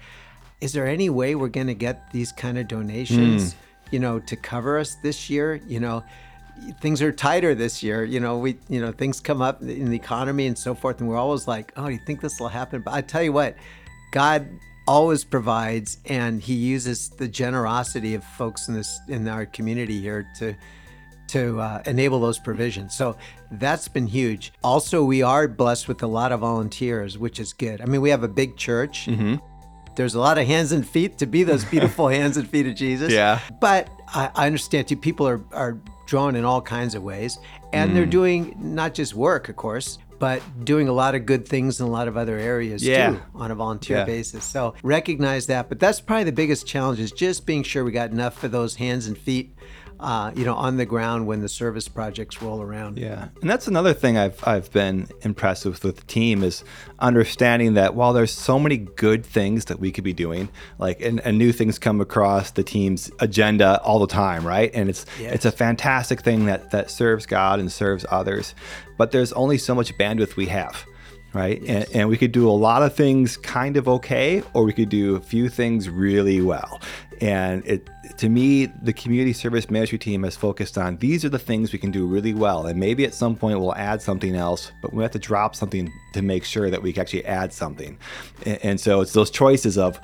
is 0.62 0.72
there 0.72 0.86
any 0.86 1.10
way 1.10 1.34
we're 1.34 1.48
going 1.48 1.66
to 1.66 1.74
get 1.74 2.10
these 2.12 2.32
kind 2.32 2.56
of 2.56 2.66
donations, 2.66 3.52
hmm. 3.52 3.58
you 3.90 3.98
know, 3.98 4.18
to 4.20 4.36
cover 4.36 4.78
us 4.78 4.94
this 5.02 5.28
year? 5.28 5.60
You 5.66 5.80
know, 5.80 6.02
things 6.80 7.02
are 7.02 7.12
tighter 7.12 7.54
this 7.54 7.82
year. 7.82 8.04
You 8.04 8.20
know, 8.20 8.38
we, 8.38 8.56
you 8.70 8.80
know, 8.80 8.90
things 8.90 9.20
come 9.20 9.42
up 9.42 9.60
in 9.60 9.90
the 9.90 9.96
economy 9.96 10.46
and 10.46 10.56
so 10.56 10.74
forth, 10.74 11.00
and 11.00 11.10
we're 11.10 11.18
always 11.18 11.46
like, 11.46 11.72
oh, 11.76 11.88
you 11.88 11.98
think 12.06 12.22
this 12.22 12.40
will 12.40 12.48
happen? 12.48 12.80
But 12.80 12.94
I 12.94 13.02
tell 13.02 13.22
you 13.22 13.34
what, 13.34 13.54
God 14.12 14.48
always 14.86 15.24
provides, 15.24 15.98
and 16.06 16.40
He 16.42 16.54
uses 16.54 17.08
the 17.10 17.28
generosity 17.28 18.14
of 18.14 18.24
folks 18.24 18.68
in 18.68 18.74
this 18.74 19.00
in 19.08 19.28
our 19.28 19.46
community 19.46 20.00
here 20.00 20.26
to 20.38 20.54
to 21.28 21.58
uh, 21.60 21.82
enable 21.86 22.20
those 22.20 22.38
provisions. 22.38 22.94
So 22.94 23.16
that's 23.52 23.88
been 23.88 24.06
huge. 24.06 24.52
Also, 24.62 25.02
we 25.02 25.22
are 25.22 25.48
blessed 25.48 25.88
with 25.88 26.02
a 26.02 26.06
lot 26.06 26.30
of 26.30 26.40
volunteers, 26.40 27.16
which 27.16 27.40
is 27.40 27.54
good. 27.54 27.80
I 27.80 27.86
mean, 27.86 28.02
we 28.02 28.10
have 28.10 28.22
a 28.22 28.28
big 28.28 28.56
church. 28.58 29.08
There's 29.94 30.14
a 30.14 30.20
lot 30.20 30.36
of 30.38 30.46
hands 30.46 30.72
and 30.72 30.86
feet 30.86 31.18
to 31.18 31.26
be 31.26 31.42
those 31.42 31.64
beautiful 31.66 32.08
hands 32.18 32.36
and 32.38 32.48
feet 32.48 32.66
of 32.66 32.74
Jesus. 32.74 33.12
Yeah. 33.12 33.40
But 33.60 33.88
I, 34.08 34.30
I 34.34 34.46
understand 34.46 34.88
too, 34.88 34.96
people 34.96 35.26
are, 35.28 35.40
are 35.52 35.78
drawn 36.06 36.34
in 36.34 36.44
all 36.44 36.60
kinds 36.62 36.94
of 36.94 37.02
ways. 37.02 37.38
And 37.74 37.90
Mm. 37.90 37.94
they're 37.94 38.06
doing 38.06 38.56
not 38.58 38.92
just 38.94 39.14
work, 39.14 39.48
of 39.48 39.56
course, 39.56 39.98
but 40.22 40.40
doing 40.64 40.86
a 40.86 40.92
lot 40.92 41.16
of 41.16 41.26
good 41.26 41.44
things 41.48 41.80
in 41.80 41.86
a 41.86 41.90
lot 41.90 42.06
of 42.06 42.16
other 42.16 42.38
areas 42.38 42.80
Yeah. 42.80 43.10
too 43.10 43.20
on 43.34 43.50
a 43.50 43.56
volunteer 43.56 43.96
Yeah. 43.96 44.04
basis. 44.04 44.44
So 44.44 44.72
recognize 44.84 45.46
that. 45.48 45.68
But 45.68 45.80
that's 45.80 46.00
probably 46.00 46.22
the 46.22 46.30
biggest 46.30 46.64
challenge 46.64 47.00
is 47.00 47.10
just 47.10 47.44
being 47.44 47.64
sure 47.64 47.82
we 47.82 47.90
got 47.90 48.12
enough 48.12 48.38
for 48.38 48.46
those 48.46 48.76
hands 48.76 49.08
and 49.08 49.18
feet, 49.18 49.52
uh, 50.02 50.32
you 50.34 50.44
know, 50.44 50.54
on 50.54 50.76
the 50.76 50.84
ground 50.84 51.26
when 51.26 51.40
the 51.40 51.48
service 51.48 51.86
projects 51.88 52.42
roll 52.42 52.60
around. 52.60 52.98
Yeah, 52.98 53.28
and 53.40 53.48
that's 53.48 53.68
another 53.68 53.94
thing 53.94 54.18
I've 54.18 54.46
I've 54.46 54.70
been 54.72 55.08
impressed 55.22 55.64
with 55.64 55.84
with 55.84 55.96
the 55.96 56.04
team 56.06 56.42
is 56.42 56.64
understanding 56.98 57.74
that 57.74 57.94
while 57.94 58.12
there's 58.12 58.32
so 58.32 58.58
many 58.58 58.76
good 58.76 59.24
things 59.24 59.66
that 59.66 59.78
we 59.78 59.92
could 59.92 60.04
be 60.04 60.12
doing, 60.12 60.48
like 60.78 61.00
and, 61.00 61.20
and 61.20 61.38
new 61.38 61.52
things 61.52 61.78
come 61.78 62.00
across 62.00 62.50
the 62.50 62.64
team's 62.64 63.10
agenda 63.20 63.80
all 63.82 64.00
the 64.00 64.08
time, 64.08 64.44
right? 64.44 64.70
And 64.74 64.88
it's 64.88 65.06
it's 65.20 65.44
a 65.44 65.52
fantastic 65.52 66.22
thing 66.22 66.46
that 66.46 66.72
that 66.72 66.90
serves 66.90 67.24
God 67.24 67.60
and 67.60 67.70
serves 67.70 68.04
others, 68.10 68.54
but 68.98 69.12
there's 69.12 69.32
only 69.34 69.56
so 69.56 69.74
much 69.74 69.96
bandwidth 69.96 70.36
we 70.36 70.46
have. 70.46 70.84
Right. 71.34 71.62
And, 71.66 71.86
and 71.94 72.08
we 72.10 72.18
could 72.18 72.32
do 72.32 72.46
a 72.46 72.52
lot 72.52 72.82
of 72.82 72.94
things 72.94 73.38
kind 73.38 73.78
of 73.78 73.88
okay, 73.88 74.42
or 74.52 74.64
we 74.64 74.74
could 74.74 74.90
do 74.90 75.16
a 75.16 75.20
few 75.20 75.48
things 75.48 75.88
really 75.88 76.42
well. 76.42 76.78
And 77.22 77.64
it 77.64 77.88
to 78.18 78.28
me, 78.28 78.66
the 78.66 78.92
community 78.92 79.32
service 79.32 79.70
ministry 79.70 79.96
team 79.96 80.24
has 80.24 80.34
focused 80.34 80.76
on 80.76 80.96
these 80.96 81.24
are 81.24 81.28
the 81.28 81.38
things 81.38 81.72
we 81.72 81.78
can 81.78 81.92
do 81.92 82.04
really 82.04 82.34
well. 82.34 82.66
And 82.66 82.80
maybe 82.80 83.04
at 83.04 83.14
some 83.14 83.36
point 83.36 83.60
we'll 83.60 83.76
add 83.76 84.02
something 84.02 84.34
else, 84.34 84.72
but 84.82 84.92
we 84.92 85.04
have 85.04 85.12
to 85.12 85.20
drop 85.20 85.54
something 85.54 85.92
to 86.14 86.22
make 86.22 86.44
sure 86.44 86.68
that 86.68 86.82
we 86.82 86.92
actually 86.96 87.24
add 87.24 87.52
something. 87.52 87.96
And 88.44 88.80
so 88.80 89.02
it's 89.02 89.12
those 89.12 89.30
choices 89.30 89.78
of 89.78 90.00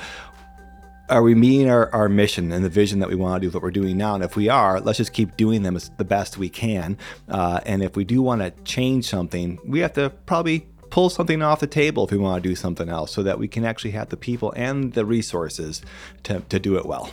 are 1.08 1.22
we 1.22 1.34
meeting 1.34 1.68
our, 1.68 1.92
our 1.92 2.08
mission 2.08 2.52
and 2.52 2.64
the 2.64 2.68
vision 2.68 3.00
that 3.00 3.08
we 3.08 3.16
want 3.16 3.42
to 3.42 3.48
do 3.48 3.52
what 3.52 3.64
we're 3.64 3.72
doing 3.72 3.96
now? 3.96 4.14
And 4.14 4.22
if 4.22 4.36
we 4.36 4.48
are, 4.48 4.78
let's 4.80 4.98
just 4.98 5.12
keep 5.12 5.36
doing 5.36 5.64
them 5.64 5.74
as 5.74 5.90
the 5.96 6.04
best 6.04 6.38
we 6.38 6.48
can. 6.48 6.98
Uh, 7.28 7.58
and 7.66 7.82
if 7.82 7.96
we 7.96 8.04
do 8.04 8.22
want 8.22 8.42
to 8.42 8.52
change 8.62 9.06
something, 9.06 9.58
we 9.66 9.80
have 9.80 9.94
to 9.94 10.10
probably 10.26 10.68
pull 10.90 11.10
something 11.10 11.42
off 11.42 11.60
the 11.60 11.66
table 11.66 12.04
if 12.04 12.10
we 12.10 12.18
want 12.18 12.42
to 12.42 12.48
do 12.48 12.54
something 12.54 12.88
else 12.88 13.12
so 13.12 13.22
that 13.22 13.38
we 13.38 13.48
can 13.48 13.64
actually 13.64 13.92
have 13.92 14.08
the 14.08 14.16
people 14.16 14.52
and 14.56 14.92
the 14.94 15.04
resources 15.04 15.82
to, 16.24 16.40
to 16.48 16.58
do 16.58 16.76
it 16.76 16.86
well. 16.86 17.10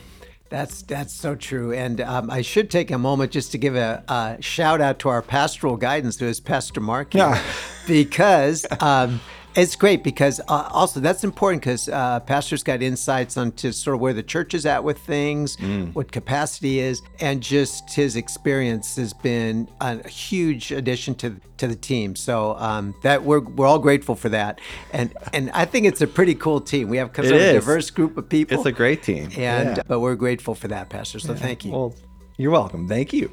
That's 0.50 0.84
that's 0.84 1.12
so 1.12 1.34
true, 1.34 1.74
and 1.74 2.00
um, 2.00 2.30
I 2.30 2.42
should 2.42 2.70
take 2.70 2.92
a 2.92 3.00
moment 3.00 3.32
just 3.32 3.52
to 3.54 3.58
give 3.58 3.76
a, 3.76 4.04
a, 4.08 4.38
shout 4.42 4.80
out 4.80 5.00
to 5.00 5.10
our 5.10 5.24
pastoral 5.24 5.76
guidance, 5.76 6.20
who 6.20 6.28
is 6.28 6.40
Pastor 6.40 6.80
Mark, 6.80 7.16
yeah. 7.16 7.42
because 7.88 8.64
um, 8.80 9.20
it's 9.56 9.76
great 9.76 10.04
because 10.04 10.40
uh, 10.48 10.70
also 10.72 11.00
that's 11.00 11.24
important 11.24 11.62
because 11.62 11.88
uh, 11.90 12.20
pastors 12.22 12.64
got 12.64 12.82
insights 12.82 13.38
onto 13.38 13.72
sort 13.72 13.96
of 13.96 14.02
where 14.02 14.14
the 14.14 14.24
church 14.24 14.54
is 14.54 14.66
at 14.66 14.84
with 14.84 15.00
things, 15.00 15.58
mm. 15.58 15.94
what 15.94 16.12
capacity 16.12 16.80
is, 16.80 17.02
and 17.20 17.42
just 17.42 17.94
his 17.94 18.16
experience 18.16 18.96
has 18.98 19.14
been 19.14 19.70
a 19.82 20.08
huge 20.08 20.72
addition 20.72 21.16
to 21.16 21.40
to 21.58 21.68
the 21.68 21.76
team. 21.76 22.16
So 22.16 22.56
um, 22.58 22.96
that 23.04 23.24
we're 23.24 23.40
we're 23.40 23.68
all 23.68 23.80
grateful 23.80 24.16
for 24.16 24.30
that, 24.30 24.60
and 24.92 25.14
and 25.34 25.50
I 25.52 25.66
think 25.66 25.86
it's 25.86 26.02
a 26.02 26.08
pretty 26.08 26.36
cool 26.36 26.60
team. 26.60 26.90
We 26.90 26.98
have 26.98 27.14
kind 27.14 27.28
of 27.28 27.36
a 27.36 27.54
diverse 27.54 27.90
group 27.90 28.18
of 28.18 28.28
people. 28.28 28.58
It's 28.58 28.66
a 28.66 28.72
great 28.72 29.04
team, 29.04 29.30
and 29.38 29.78
yeah. 29.78 29.84
but 29.88 30.02
we're 30.02 30.16
grateful 30.16 30.56
for 30.56 30.68
that, 30.68 30.90
Pastor. 30.90 31.20
So 31.20 31.34
yeah. 31.34 31.40
thank 31.40 31.66
you. 31.66 31.72
Well, 31.72 31.96
you're 32.38 32.52
welcome. 32.52 32.88
Thank 32.88 33.14
you. 33.14 33.32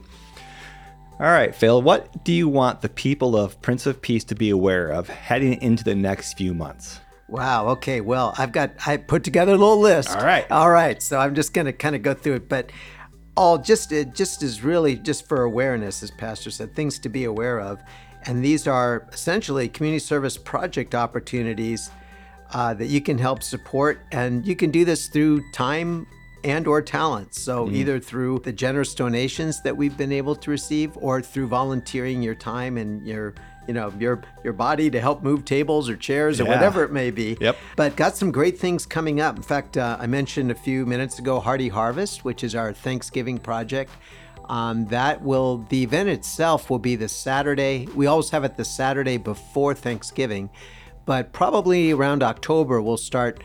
All 1.21 1.31
right, 1.31 1.55
Phil, 1.55 1.81
what 1.81 2.25
do 2.25 2.33
you 2.33 2.49
want 2.49 2.81
the 2.81 2.89
people 2.89 3.37
of 3.37 3.61
Prince 3.63 3.87
of 3.87 4.03
Peace 4.03 4.25
to 4.25 4.35
be 4.35 4.51
aware 4.51 4.89
of 4.89 5.09
heading 5.09 5.61
into 5.63 5.85
the 5.85 5.95
next 5.95 6.37
few 6.37 6.53
months? 6.53 7.01
Wow. 7.29 7.69
Okay. 7.69 8.01
Well, 8.01 8.35
I've 8.37 8.53
got 8.53 8.73
I 8.87 8.97
put 8.97 9.25
together 9.25 9.53
a 9.53 9.57
little 9.57 9.81
list. 9.81 10.11
All 10.11 10.25
right. 10.25 10.51
All 10.51 10.71
right. 10.71 11.03
So 11.03 11.19
I'm 11.19 11.35
just 11.35 11.55
going 11.55 11.67
to 11.67 11.73
kind 11.73 11.95
of 11.97 12.03
go 12.03 12.13
through 12.13 12.35
it, 12.35 12.49
but 12.49 12.71
all 13.37 13.57
just 13.57 13.93
it 13.93 14.15
just 14.15 14.43
is 14.43 14.63
really 14.63 14.97
just 14.97 15.27
for 15.29 15.43
awareness, 15.43 16.03
as 16.03 16.11
Pastor 16.11 16.51
said, 16.51 16.75
things 16.75 16.99
to 16.99 17.09
be 17.09 17.25
aware 17.25 17.61
of, 17.61 17.81
and 18.27 18.45
these 18.45 18.67
are 18.67 19.09
essentially 19.13 19.69
community 19.69 19.99
service 19.99 20.37
project 20.37 20.95
opportunities 20.95 21.91
uh, 22.53 22.75
that 22.75 22.87
you 22.87 23.01
can 23.01 23.17
help 23.17 23.43
support, 23.43 24.01
and 24.13 24.47
you 24.47 24.55
can 24.55 24.71
do 24.71 24.85
this 24.85 25.09
through 25.09 25.43
time 25.53 26.07
and 26.45 26.67
or 26.67 26.83
talents. 26.83 27.41
So 27.41 27.67
mm. 27.67 27.75
either 27.75 28.01
through 28.01 28.41
the 28.41 28.53
generous 28.53 28.95
donations 28.95 29.63
that 29.63 29.77
we've 29.77 29.97
been 29.97 30.13
able 30.13 30.37
to 30.37 30.51
receive 30.51 30.97
or 30.97 31.21
through 31.23 31.49
volunteering 31.49 32.23
your 32.23 32.35
time 32.35 32.77
and 32.77 33.07
your 33.07 33.35
you 33.69 33.75
know 33.75 33.93
your 33.99 34.23
your 34.43 34.53
body 34.53 34.91
to 34.91 35.01
help 35.01 35.23
move 35.23 35.45
tables 35.45 35.89
or 35.89 35.97
chairs 35.97 36.41
or 36.41 36.45
whatever 36.45 36.83
it 36.85 36.93
may 36.93 37.11
be. 37.11 37.37
Yep. 37.41 37.57
But 37.77 37.97
got 37.97 38.17
some 38.17 38.33
great 38.33 38.59
things 38.59 38.87
coming 38.87 39.21
up. 39.21 39.37
In 39.37 39.43
fact, 39.43 39.77
uh, 39.77 39.97
I 40.01 40.07
mentioned 40.07 40.51
a 40.51 40.55
few 40.55 40.85
minutes 40.85 41.19
ago 41.19 41.41
Hearty 41.41 41.69
Harvest, 41.69 42.25
which 42.25 42.43
is 42.43 42.55
our 42.55 42.73
Thanksgiving 42.73 43.39
project. 43.39 43.93
Um, 44.49 44.87
that 44.87 45.23
will 45.23 45.59
the 45.69 45.83
event 45.83 46.09
itself 46.09 46.71
will 46.71 46.81
be 46.81 46.97
the 46.97 47.09
Saturday. 47.09 47.87
We 47.95 48.07
always 48.07 48.31
have 48.31 48.45
it 48.45 48.57
the 48.57 48.65
Saturday 48.65 49.17
before 49.17 49.75
Thanksgiving, 49.75 50.51
but 51.07 51.33
probably 51.33 51.93
around 51.93 52.23
October 52.23 52.83
we'll 52.83 52.97
start 52.97 53.43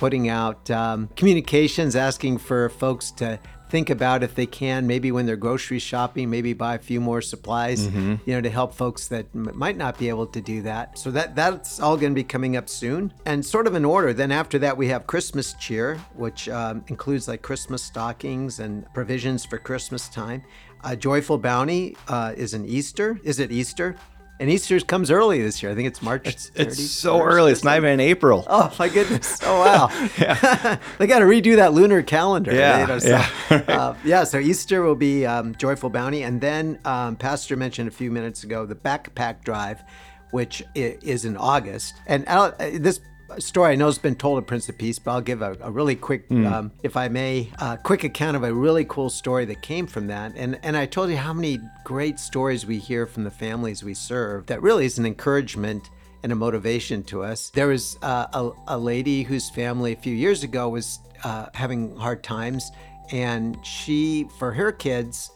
putting 0.00 0.30
out 0.30 0.70
um, 0.70 1.08
communications 1.14 1.94
asking 1.94 2.38
for 2.38 2.70
folks 2.70 3.10
to 3.10 3.38
think 3.68 3.90
about 3.90 4.22
if 4.22 4.34
they 4.34 4.46
can 4.46 4.86
maybe 4.86 5.12
when 5.12 5.26
they're 5.26 5.36
grocery 5.36 5.78
shopping 5.78 6.30
maybe 6.30 6.54
buy 6.54 6.74
a 6.74 6.78
few 6.78 6.98
more 6.98 7.20
supplies 7.20 7.86
mm-hmm. 7.86 8.14
you 8.24 8.34
know 8.34 8.40
to 8.40 8.48
help 8.48 8.74
folks 8.74 9.08
that 9.08 9.26
m- 9.34 9.50
might 9.54 9.76
not 9.76 9.98
be 9.98 10.08
able 10.08 10.26
to 10.26 10.40
do 10.40 10.62
that. 10.62 10.98
So 10.98 11.10
that 11.10 11.36
that's 11.36 11.80
all 11.80 11.98
going 11.98 12.12
to 12.12 12.14
be 12.14 12.24
coming 12.24 12.56
up 12.56 12.70
soon. 12.70 13.12
And 13.26 13.44
sort 13.44 13.66
of 13.66 13.74
in 13.74 13.84
order 13.84 14.14
then 14.14 14.32
after 14.32 14.58
that 14.60 14.74
we 14.74 14.88
have 14.88 15.06
christmas 15.06 15.52
cheer 15.60 15.96
which 16.14 16.48
um, 16.48 16.82
includes 16.88 17.28
like 17.28 17.42
christmas 17.42 17.82
stockings 17.82 18.58
and 18.58 18.90
provisions 18.94 19.44
for 19.44 19.58
christmas 19.58 20.08
time. 20.08 20.42
Uh, 20.82 20.96
joyful 20.96 21.36
bounty 21.36 21.94
uh, 22.08 22.32
is 22.38 22.54
an 22.54 22.64
easter. 22.64 23.20
Is 23.22 23.38
it 23.38 23.52
easter 23.52 23.96
and 24.40 24.48
Easter 24.48 24.80
comes 24.80 25.10
early 25.10 25.42
this 25.42 25.62
year. 25.62 25.70
I 25.70 25.74
think 25.74 25.86
it's 25.86 26.00
March. 26.00 26.26
It's, 26.26 26.50
it's 26.54 26.90
so 26.90 27.20
early. 27.22 27.52
It's 27.52 27.62
not 27.62 27.76
even 27.76 27.90
in 27.90 28.00
April. 28.00 28.46
Oh 28.48 28.74
my 28.78 28.88
goodness! 28.88 29.38
Oh 29.42 29.60
wow! 29.60 30.08
yeah, 30.18 30.78
they 30.98 31.06
got 31.06 31.18
to 31.18 31.26
redo 31.26 31.56
that 31.56 31.74
lunar 31.74 32.02
calendar. 32.02 32.54
Yeah, 32.54 32.86
know, 32.86 32.98
so, 32.98 33.08
yeah. 33.08 33.30
uh, 33.68 33.94
yeah. 34.02 34.24
So 34.24 34.38
Easter 34.38 34.82
will 34.82 34.94
be 34.94 35.26
um, 35.26 35.54
Joyful 35.56 35.90
Bounty, 35.90 36.22
and 36.22 36.40
then 36.40 36.78
um, 36.86 37.16
Pastor 37.16 37.54
mentioned 37.54 37.88
a 37.88 37.92
few 37.92 38.10
minutes 38.10 38.42
ago 38.42 38.64
the 38.64 38.74
backpack 38.74 39.44
drive, 39.44 39.84
which 40.30 40.62
is 40.74 41.26
in 41.26 41.36
August. 41.36 41.94
And 42.06 42.24
uh, 42.26 42.52
this 42.58 43.00
story 43.38 43.72
I 43.72 43.74
know 43.76 43.86
has 43.86 43.98
been 43.98 44.16
told 44.16 44.42
at 44.42 44.46
Prince 44.46 44.68
of 44.68 44.78
Peace, 44.78 44.98
but 44.98 45.12
I'll 45.12 45.20
give 45.20 45.42
a, 45.42 45.56
a 45.60 45.70
really 45.70 45.94
quick, 45.94 46.28
mm. 46.28 46.50
um, 46.50 46.72
if 46.82 46.96
I 46.96 47.08
may, 47.08 47.50
uh, 47.58 47.76
quick 47.76 48.04
account 48.04 48.36
of 48.36 48.42
a 48.42 48.52
really 48.52 48.84
cool 48.84 49.10
story 49.10 49.44
that 49.46 49.62
came 49.62 49.86
from 49.86 50.06
that. 50.08 50.32
And 50.36 50.58
and 50.62 50.76
I 50.76 50.86
told 50.86 51.10
you 51.10 51.16
how 51.16 51.32
many 51.32 51.58
great 51.84 52.18
stories 52.18 52.66
we 52.66 52.78
hear 52.78 53.06
from 53.06 53.24
the 53.24 53.30
families 53.30 53.84
we 53.84 53.94
serve. 53.94 54.46
That 54.46 54.62
really 54.62 54.84
is 54.84 54.98
an 54.98 55.06
encouragement 55.06 55.90
and 56.22 56.32
a 56.32 56.34
motivation 56.34 57.02
to 57.04 57.22
us. 57.22 57.50
There 57.50 57.68
was 57.68 57.96
uh, 58.02 58.26
a, 58.32 58.50
a 58.68 58.78
lady 58.78 59.22
whose 59.22 59.48
family 59.48 59.92
a 59.92 59.96
few 59.96 60.14
years 60.14 60.42
ago 60.42 60.68
was 60.68 60.98
uh, 61.24 61.46
having 61.54 61.96
hard 61.96 62.22
times, 62.22 62.70
and 63.10 63.58
she, 63.64 64.26
for 64.38 64.52
her 64.52 64.72
kids, 64.72 65.30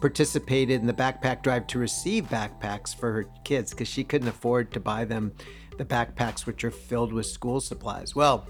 participated 0.00 0.80
in 0.80 0.86
the 0.86 0.92
backpack 0.92 1.42
drive 1.42 1.66
to 1.66 1.78
receive 1.78 2.24
backpacks 2.28 2.94
for 2.94 3.12
her 3.12 3.26
kids 3.44 3.72
because 3.72 3.88
she 3.88 4.04
couldn't 4.04 4.28
afford 4.28 4.72
to 4.72 4.80
buy 4.80 5.04
them 5.04 5.32
the 5.78 5.84
backpacks 5.84 6.46
which 6.46 6.64
are 6.64 6.70
filled 6.70 7.12
with 7.12 7.26
school 7.26 7.60
supplies. 7.60 8.14
Well, 8.14 8.46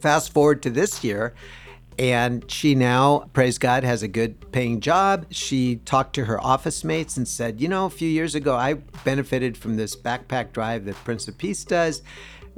fast 0.00 0.32
forward 0.32 0.62
to 0.62 0.70
this 0.70 1.04
year, 1.04 1.34
and 1.98 2.48
she 2.50 2.76
now, 2.76 3.28
praise 3.32 3.58
God, 3.58 3.82
has 3.82 4.04
a 4.04 4.08
good 4.08 4.52
paying 4.52 4.80
job. 4.80 5.26
She 5.30 5.76
talked 5.76 6.14
to 6.14 6.26
her 6.26 6.40
office 6.40 6.84
mates 6.84 7.16
and 7.16 7.26
said, 7.26 7.60
You 7.60 7.66
know, 7.66 7.86
a 7.86 7.90
few 7.90 8.08
years 8.08 8.36
ago, 8.36 8.54
I 8.54 8.74
benefited 9.04 9.56
from 9.56 9.76
this 9.76 9.96
backpack 9.96 10.52
drive 10.52 10.84
that 10.84 10.94
Prince 10.96 11.26
of 11.26 11.36
Peace 11.36 11.64
does. 11.64 12.02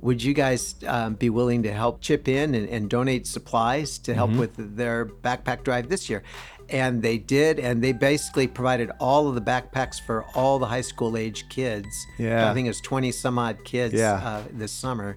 Would 0.03 0.23
you 0.23 0.35
guys 0.35 0.77
um, 0.87 1.15
be 1.15 1.29
willing 1.31 1.63
to 1.63 1.73
help 1.73 2.01
chip 2.01 2.29
in 2.29 2.55
and, 2.55 2.69
and 2.69 2.89
donate 2.89 3.27
supplies 3.27 3.99
to 4.01 4.15
help 4.15 4.31
mm-hmm. 4.31 4.41
with 4.41 4.77
their 4.77 5.07
backpack 5.07 5.63
drive 5.63 5.89
this 5.89 6.09
year? 6.09 6.23
And 6.71 7.03
they 7.03 7.19
did 7.19 7.59
and 7.59 7.83
they 7.83 7.93
basically 7.93 8.47
provided 8.47 8.91
all 8.99 9.29
of 9.29 9.35
the 9.35 9.41
backpacks 9.41 10.01
for 10.01 10.25
all 10.35 10.59
the 10.59 10.67
high 10.67 10.81
school 10.81 11.17
age 11.17 11.49
kids. 11.49 11.89
Yeah. 12.19 12.51
I 12.51 12.55
think 12.55 12.67
it 12.67 12.71
was 12.71 12.81
20 12.81 13.13
some 13.13 13.39
odd 13.39 13.65
kids 13.65 13.95
yeah. 13.95 14.15
uh, 14.15 14.43
this 14.53 14.73
summer. 14.73 15.17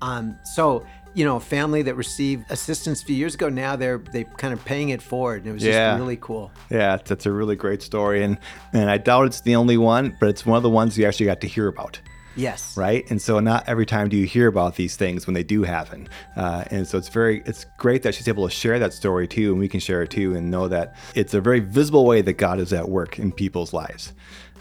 Um, 0.00 0.38
so 0.44 0.84
you 1.14 1.24
know 1.24 1.36
a 1.36 1.40
family 1.40 1.82
that 1.82 1.94
received 1.94 2.50
assistance 2.50 3.02
a 3.02 3.04
few 3.04 3.16
years 3.16 3.34
ago 3.34 3.48
now 3.48 3.76
they're 3.76 3.98
they 3.98 4.24
kind 4.24 4.54
of 4.54 4.64
paying 4.64 4.88
it 4.88 5.02
forward 5.02 5.42
and 5.42 5.50
it 5.50 5.52
was 5.52 5.62
yeah. 5.62 5.90
just 5.90 6.00
really 6.00 6.16
cool. 6.16 6.50
Yeah 6.70 6.96
that's 7.04 7.26
a 7.26 7.32
really 7.32 7.56
great 7.56 7.82
story 7.82 8.22
and 8.22 8.38
and 8.72 8.90
i 8.90 8.96
doubt 8.98 9.26
it's 9.26 9.42
the 9.42 9.56
only 9.56 9.76
one 9.76 10.16
but 10.20 10.28
it's 10.30 10.46
one 10.46 10.56
of 10.56 10.62
the 10.62 10.70
ones 10.70 10.96
you 10.96 11.06
actually 11.06 11.26
got 11.26 11.40
to 11.42 11.46
hear 11.48 11.68
about 11.68 12.00
Yes. 12.36 12.76
Right. 12.76 13.08
And 13.10 13.20
so 13.20 13.40
not 13.40 13.68
every 13.68 13.86
time 13.86 14.08
do 14.08 14.16
you 14.16 14.26
hear 14.26 14.46
about 14.48 14.76
these 14.76 14.96
things 14.96 15.26
when 15.26 15.34
they 15.34 15.42
do 15.42 15.62
happen. 15.62 16.08
Uh, 16.36 16.64
and 16.70 16.86
so 16.86 16.98
it's 16.98 17.08
very, 17.08 17.42
it's 17.46 17.66
great 17.78 18.02
that 18.02 18.14
she's 18.14 18.28
able 18.28 18.48
to 18.48 18.54
share 18.54 18.78
that 18.78 18.92
story 18.92 19.28
too, 19.28 19.50
and 19.50 19.58
we 19.58 19.68
can 19.68 19.80
share 19.80 20.02
it 20.02 20.10
too, 20.10 20.34
and 20.34 20.50
know 20.50 20.68
that 20.68 20.96
it's 21.14 21.34
a 21.34 21.40
very 21.40 21.60
visible 21.60 22.06
way 22.06 22.22
that 22.22 22.34
God 22.34 22.58
is 22.58 22.72
at 22.72 22.88
work 22.88 23.18
in 23.18 23.32
people's 23.32 23.72
lives. 23.72 24.12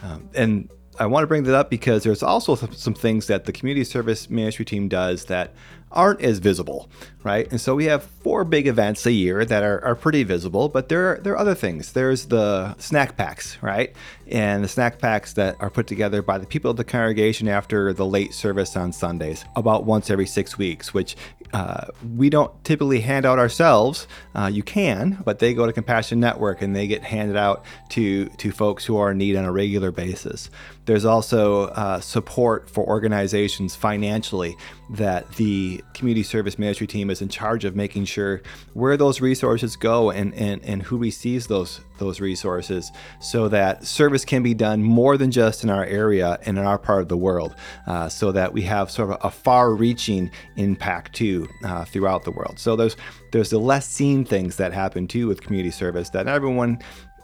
Um, 0.04 0.30
and 0.36 0.70
I 1.00 1.06
want 1.06 1.24
to 1.24 1.28
bring 1.28 1.44
that 1.44 1.56
up 1.56 1.70
because 1.70 2.04
there's 2.04 2.22
also 2.22 2.56
some 2.56 2.94
things 2.94 3.28
that 3.28 3.46
the 3.46 3.52
community 3.52 3.84
service 3.84 4.30
ministry 4.30 4.66
team 4.66 4.88
does 4.88 5.26
that 5.26 5.54
aren't 5.92 6.22
as 6.22 6.40
visible, 6.40 6.90
right? 7.24 7.50
And 7.52 7.60
so 7.60 7.76
we 7.76 7.86
have 7.86 8.04
four 8.04 8.44
big 8.44 8.68
events 8.68 9.06
a 9.06 9.12
year 9.12 9.46
that 9.46 9.64
are, 9.64 9.84
are 9.84 9.96
pretty 9.96 10.24
visible, 10.24 10.70
but 10.70 10.90
there 10.90 11.12
are, 11.12 11.18
there 11.18 11.34
are 11.34 11.38
other 11.38 11.56
things. 11.56 11.94
There's 11.94 12.28
the 12.28 12.76
snack 12.78 13.18
packs, 13.18 13.58
right? 13.62 13.96
And 14.28 14.64
the 14.64 14.68
snack 14.68 15.00
packs 15.00 15.34
that 15.34 15.58
are 15.60 15.70
put 15.70 15.88
together 15.88 16.22
by 16.22 16.38
the 16.38 16.48
people 16.48 16.72
of 16.72 16.78
the 16.78 16.84
congregation 16.84 17.48
after 17.48 17.94
the 17.94 18.06
late 18.06 18.34
service 18.34 18.76
on 18.76 18.94
Sundays, 18.94 19.46
about 19.56 19.86
once 19.86 20.10
every 20.10 20.28
six 20.28 20.58
weeks, 20.58 20.94
which 20.94 21.16
uh, 21.54 21.88
we 22.16 22.30
don't 22.30 22.52
typically 22.64 23.02
hand 23.02 23.26
out 23.26 23.38
ourselves. 23.38 24.08
Uh, 24.34 24.50
you 24.52 24.64
can, 24.64 25.22
but 25.26 25.40
they 25.40 25.54
go 25.54 25.66
to 25.66 25.74
Compassion 25.74 26.20
Network 26.20 26.62
and 26.62 26.76
they 26.76 26.88
get 26.88 27.04
handed 27.04 27.36
out 27.36 27.66
to 27.90 28.28
to 28.38 28.52
folks 28.52 28.86
who 28.86 28.98
are 28.98 29.12
in 29.12 29.18
need 29.18 29.36
on 29.36 29.44
a 29.44 29.52
regular 29.52 29.92
basis. 29.92 30.50
There's 30.86 31.06
also 31.06 31.68
uh, 31.68 32.00
support 32.00 32.70
for 32.70 32.86
organizations 32.86 33.76
financially 33.76 34.56
that 34.92 35.32
the 35.34 35.84
community 35.94 36.24
service 36.24 36.58
ministry 36.58 36.88
team 36.88 37.10
is 37.10 37.22
in 37.22 37.30
charge 37.30 37.66
of 37.66 37.76
making 37.76 38.06
sure 38.06 38.42
where 38.74 38.98
those 38.98 39.22
resources 39.22 39.76
go 39.76 40.10
and, 40.10 40.34
and, 40.34 40.64
and 40.64 40.82
who 40.84 40.98
receives 40.98 41.48
those 41.48 41.82
those 42.00 42.20
resources 42.20 42.92
so 43.20 43.48
that 43.48 43.86
service 43.86 44.26
can 44.26 44.42
be 44.42 44.56
done 44.56 44.82
more 44.82 45.18
than 45.18 45.30
just 45.30 45.64
in 45.64 45.70
our 45.70 45.86
area 45.86 46.40
and 46.48 46.58
in 46.58 46.66
our 46.66 46.80
part 46.80 47.04
of 47.04 47.10
the 47.10 47.18
world 47.18 47.56
uh, 47.86 48.10
so 48.10 48.32
that 48.32 48.52
we 48.52 48.64
have 48.64 48.90
sort 48.90 49.12
of 49.12 49.18
a 49.24 49.30
far 49.30 49.76
reaching 49.76 50.32
impact 50.56 51.14
too 51.14 51.48
uh, 51.64 51.86
throughout 51.86 52.24
the 52.24 52.32
world. 52.32 52.58
So 52.58 52.76
there's 52.76 52.98
there's 53.32 53.52
the 53.52 53.60
less 53.60 53.88
seen 53.88 54.26
things 54.26 54.58
that 54.58 54.74
happen 54.74 55.08
too 55.08 55.28
with 55.28 55.42
community 55.42 55.70
service 55.70 56.10
that 56.10 56.28
everyone 56.28 56.80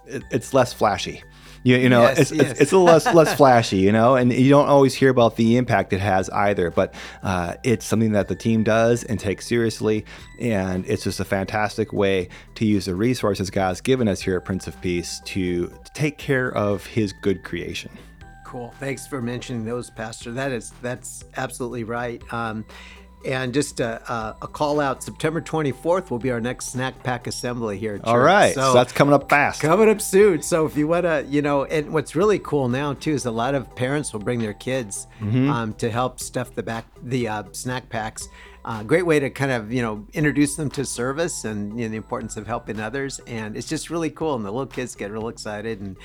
it, 0.05 0.23
it's 0.29 0.53
less 0.53 0.71
flashy 0.71 1.23
you, 1.67 1.75
you 1.77 1.89
know, 1.89 2.03
Yes, 2.03 2.19
it's, 2.19 2.31
yes. 2.31 2.51
it's 2.51 2.61
it's 2.61 2.71
a 2.71 2.77
little 2.77 2.93
less 2.93 3.13
less 3.13 3.33
flashy, 3.37 3.77
you 3.77 3.91
know, 3.91 4.15
and 4.15 4.31
you 4.31 4.49
don't 4.49 4.69
always 4.69 4.93
hear 4.93 5.09
about 5.09 5.35
the 5.35 5.57
impact 5.57 5.91
it 5.91 5.99
has 5.99 6.29
either. 6.29 6.71
But 6.71 6.93
uh, 7.23 7.55
it's 7.63 7.85
something 7.85 8.13
that 8.13 8.29
the 8.29 8.35
team 8.35 8.63
does 8.63 9.03
and 9.03 9.19
takes 9.19 9.47
seriously, 9.47 10.05
and 10.39 10.85
it's 10.87 11.03
just 11.03 11.19
a 11.19 11.25
fantastic 11.25 11.91
way 11.91 12.29
to 12.55 12.65
use 12.65 12.85
the 12.85 12.95
resources 12.95 13.49
God's 13.49 13.81
given 13.81 14.07
us 14.07 14.21
here 14.21 14.37
at 14.37 14.45
Prince 14.45 14.67
of 14.67 14.79
Peace 14.81 15.19
to, 15.25 15.67
to 15.67 15.91
take 15.93 16.17
care 16.17 16.53
of 16.55 16.85
His 16.85 17.11
good 17.11 17.43
creation. 17.43 17.91
Cool. 18.45 18.73
Thanks 18.79 19.05
for 19.05 19.21
mentioning 19.21 19.65
those, 19.65 19.89
Pastor. 19.89 20.31
That 20.31 20.53
is 20.53 20.71
that's 20.81 21.25
absolutely 21.35 21.83
right. 21.83 22.21
Um, 22.31 22.63
and 23.27 23.53
just 23.53 23.79
a, 23.79 24.01
a, 24.11 24.35
a 24.43 24.47
call 24.47 24.79
out: 24.79 25.03
September 25.03 25.41
24th 25.41 26.09
will 26.09 26.17
be 26.19 26.31
our 26.31 26.39
next 26.41 26.71
snack 26.71 27.03
pack 27.03 27.27
assembly 27.27 27.77
here. 27.77 27.99
All 28.03 28.17
right, 28.19 28.55
so, 28.55 28.73
that's 28.73 28.93
coming 28.93 29.13
up 29.13 29.29
fast. 29.29 29.61
coming 29.61 29.89
up 29.89 30.01
soon. 30.01 30.41
So 30.41 30.65
if 30.65 30.75
you 30.77 30.87
want 30.87 31.03
to, 31.03 31.25
you 31.29 31.41
know, 31.41 31.65
and 31.65 31.91
what's 31.93 32.15
really 32.15 32.39
cool 32.39 32.69
now 32.69 32.93
too 32.93 33.11
is 33.11 33.25
a 33.25 33.31
lot 33.31 33.53
of 33.53 33.75
parents 33.75 34.13
will 34.13 34.21
bring 34.21 34.39
their 34.39 34.53
kids 34.53 35.05
Mm-hmm. 35.21 35.49
um, 35.49 35.73
to 35.75 35.89
help 35.89 36.19
stuff 36.19 36.53
the 36.55 36.63
back 36.63 36.85
the 37.03 37.27
uh, 37.27 37.43
snack 37.51 37.89
packs. 37.89 38.27
Uh, 38.65 38.83
great 38.83 39.05
way 39.05 39.19
to 39.19 39.29
kind 39.29 39.51
of 39.51 39.71
you 39.71 39.81
know 39.81 40.05
introduce 40.13 40.55
them 40.55 40.69
to 40.71 40.83
service 40.85 41.45
and 41.45 41.77
you 41.79 41.85
know, 41.85 41.91
the 41.91 41.97
importance 41.97 42.37
of 42.37 42.47
helping 42.47 42.79
others, 42.79 43.19
and 43.27 43.55
it's 43.57 43.67
just 43.67 43.89
really 43.89 44.09
cool. 44.09 44.35
And 44.35 44.45
the 44.45 44.51
little 44.51 44.65
kids 44.67 44.95
get 44.95 45.11
real 45.11 45.27
excited, 45.29 45.79
and 45.81 45.95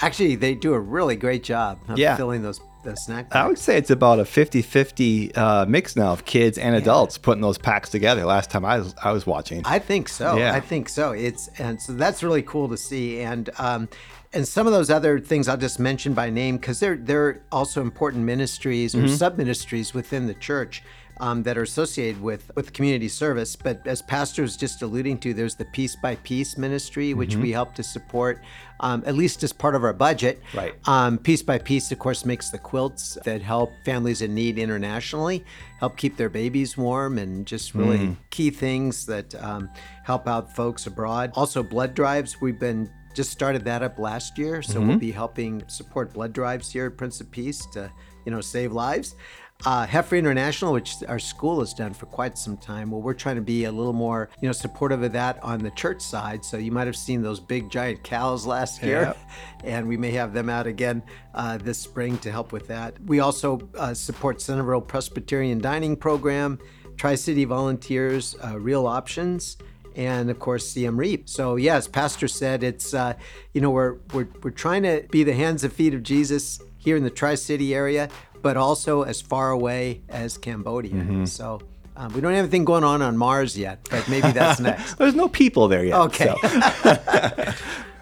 actually 0.00 0.36
they 0.36 0.54
do 0.54 0.74
a 0.74 0.80
really 0.80 1.16
great 1.16 1.42
job 1.42 1.78
of 1.88 1.98
Yeah. 1.98 2.16
filling 2.16 2.42
those 2.42 2.60
the 2.86 2.96
snack 2.96 3.34
I 3.34 3.46
would 3.46 3.58
say 3.58 3.76
it's 3.76 3.90
about 3.90 4.18
a 4.18 4.24
50-50 4.24 5.36
uh, 5.36 5.66
mix 5.66 5.96
now 5.96 6.12
of 6.12 6.24
kids 6.24 6.58
and 6.58 6.74
adults 6.74 7.18
putting 7.18 7.42
those 7.42 7.58
packs 7.58 7.90
together. 7.90 8.24
Last 8.24 8.50
time 8.50 8.64
I 8.64 8.78
was 8.78 8.94
I 9.02 9.12
was 9.12 9.26
watching. 9.26 9.62
I 9.64 9.78
think 9.78 10.08
so. 10.08 10.36
Yeah. 10.36 10.54
I 10.54 10.60
think 10.60 10.88
so. 10.88 11.12
It's 11.12 11.48
and 11.58 11.80
so 11.80 11.92
that's 11.92 12.22
really 12.22 12.42
cool 12.42 12.68
to 12.68 12.76
see. 12.76 13.20
And 13.20 13.50
um, 13.58 13.88
and 14.32 14.46
some 14.46 14.66
of 14.66 14.72
those 14.72 14.90
other 14.90 15.18
things 15.18 15.48
I'll 15.48 15.56
just 15.56 15.78
mention 15.78 16.12
by 16.14 16.30
name 16.30 16.56
because 16.56 16.80
they're 16.80 16.96
they're 16.96 17.42
also 17.52 17.80
important 17.80 18.24
ministries 18.24 18.94
or 18.94 19.08
sub 19.08 19.36
ministries 19.38 19.94
within 19.94 20.26
the 20.26 20.34
church. 20.34 20.82
Um, 21.18 21.42
that 21.44 21.56
are 21.56 21.62
associated 21.62 22.20
with 22.20 22.50
with 22.56 22.74
community 22.74 23.08
service, 23.08 23.56
but 23.56 23.86
as 23.86 24.02
Pastor 24.02 24.42
was 24.42 24.54
just 24.54 24.82
alluding 24.82 25.16
to, 25.20 25.32
there's 25.32 25.54
the 25.54 25.64
Piece 25.64 25.96
by 25.96 26.16
Piece 26.16 26.58
ministry, 26.58 27.14
which 27.14 27.36
we 27.36 27.50
help 27.52 27.74
to 27.76 27.82
support, 27.82 28.42
um, 28.80 29.02
at 29.06 29.14
least 29.14 29.42
as 29.42 29.50
part 29.50 29.74
of 29.74 29.82
our 29.82 29.94
budget. 29.94 30.42
Right. 30.52 30.74
Um, 30.86 31.16
piece 31.16 31.42
by 31.42 31.56
piece, 31.56 31.90
of 31.90 31.98
course, 31.98 32.26
makes 32.26 32.50
the 32.50 32.58
quilts 32.58 33.16
that 33.24 33.40
help 33.40 33.70
families 33.82 34.20
in 34.20 34.34
need 34.34 34.58
internationally, 34.58 35.42
help 35.80 35.96
keep 35.96 36.18
their 36.18 36.28
babies 36.28 36.76
warm, 36.76 37.16
and 37.16 37.46
just 37.46 37.74
really 37.74 38.14
key 38.28 38.50
things 38.50 39.06
that 39.06 39.34
um, 39.42 39.70
help 40.04 40.28
out 40.28 40.54
folks 40.54 40.86
abroad. 40.86 41.30
Also, 41.34 41.62
blood 41.62 41.94
drives. 41.94 42.42
We've 42.42 42.60
been 42.60 42.90
just 43.14 43.30
started 43.30 43.64
that 43.64 43.82
up 43.82 43.98
last 43.98 44.36
year, 44.36 44.60
so 44.60 44.78
we'll 44.78 44.98
be 44.98 45.10
helping 45.10 45.62
support 45.68 46.12
blood 46.12 46.34
drives 46.34 46.70
here 46.70 46.84
at 46.84 46.98
Prince 46.98 47.22
of 47.22 47.30
Peace 47.30 47.64
to, 47.72 47.90
you 48.26 48.32
know, 48.32 48.42
save 48.42 48.72
lives. 48.72 49.16
Uh, 49.64 49.86
Heifer 49.86 50.16
International, 50.16 50.72
which 50.72 50.96
our 51.08 51.18
school 51.18 51.60
has 51.60 51.72
done 51.72 51.92
for 51.94 52.06
quite 52.06 52.36
some 52.38 52.56
time. 52.56 52.90
Well, 52.90 53.00
we're 53.00 53.14
trying 53.14 53.36
to 53.36 53.42
be 53.42 53.64
a 53.64 53.72
little 53.72 53.94
more, 53.94 54.28
you 54.40 54.48
know, 54.48 54.52
supportive 54.52 55.02
of 55.02 55.12
that 55.12 55.42
on 55.42 55.60
the 55.60 55.70
church 55.70 56.02
side. 56.02 56.44
So 56.44 56.56
you 56.56 56.70
might 56.70 56.86
have 56.86 56.94
seen 56.96 57.22
those 57.22 57.40
big 57.40 57.70
giant 57.70 58.04
cows 58.04 58.46
last 58.46 58.82
year 58.82 59.00
Yep. 59.00 59.18
and 59.64 59.88
we 59.88 59.96
may 59.96 60.10
have 60.12 60.32
them 60.34 60.48
out 60.50 60.66
again 60.66 61.02
uh, 61.34 61.58
this 61.58 61.78
spring 61.78 62.18
to 62.18 62.30
help 62.30 62.52
with 62.52 62.68
that. 62.68 62.94
We 63.06 63.20
also 63.20 63.66
uh, 63.76 63.94
support 63.94 64.40
Centerville 64.40 64.82
Presbyterian 64.82 65.58
Dining 65.58 65.96
Program, 65.96 66.58
Tri 66.96 67.14
City 67.14 67.44
Volunteers, 67.44 68.36
uh, 68.44 68.58
Real 68.60 68.86
Options, 68.86 69.56
and 69.96 70.30
of 70.30 70.38
course 70.38 70.68
Siem 70.68 70.96
Reap. 70.98 71.28
So 71.28 71.56
yes, 71.56 71.88
Pastor 71.88 72.28
said 72.28 72.62
it's 72.62 72.92
uh, 72.94 73.14
you 73.54 73.60
know 73.62 73.70
we're 73.70 73.96
we're 74.12 74.28
we're 74.42 74.50
trying 74.50 74.82
to 74.84 75.04
be 75.10 75.24
the 75.24 75.32
hands 75.34 75.64
and 75.64 75.72
feet 75.72 75.94
of 75.94 76.02
Jesus 76.02 76.60
here 76.76 76.96
in 76.96 77.02
the 77.02 77.10
Tri 77.10 77.34
City 77.34 77.74
area, 77.74 78.08
but 78.46 78.56
also 78.56 79.02
as 79.02 79.20
far 79.20 79.50
away 79.50 80.02
as 80.08 80.38
Cambodia. 80.38 81.26
So. 81.26 81.60
Um, 81.96 82.12
we 82.12 82.20
don't 82.20 82.32
have 82.32 82.40
anything 82.40 82.64
going 82.64 82.84
on 82.84 83.02
on 83.02 83.16
Mars 83.16 83.58
yet, 83.58 83.88
but 83.90 84.06
maybe 84.06 84.30
that's 84.30 84.60
next. 84.68 84.94
There's 84.98 85.14
no 85.16 85.28
people 85.28 85.66
there 85.66 85.82
yet. 85.82 85.98
Okay. 85.98 86.32
so. 86.42 87.54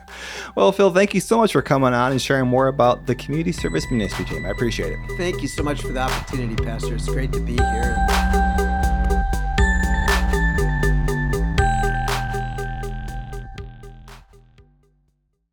well, 0.56 0.72
Phil, 0.72 0.92
thank 0.92 1.14
you 1.14 1.20
so 1.20 1.38
much 1.38 1.52
for 1.52 1.62
coming 1.62 1.94
on 1.94 2.10
and 2.10 2.20
sharing 2.20 2.48
more 2.48 2.66
about 2.66 3.06
the 3.06 3.14
community 3.14 3.52
service 3.52 3.86
ministry 3.90 4.24
team. 4.26 4.44
I 4.44 4.50
appreciate 4.50 4.92
it. 4.92 4.98
Thank 5.16 5.40
you 5.40 5.48
so 5.48 5.62
much 5.62 5.80
for 5.80 5.92
the 5.92 6.00
opportunity, 6.00 6.62
Pastor. 6.62 6.96
It's 6.96 7.06
great 7.06 7.32
to 7.32 7.40
be 7.40 7.52
here. 7.52 8.53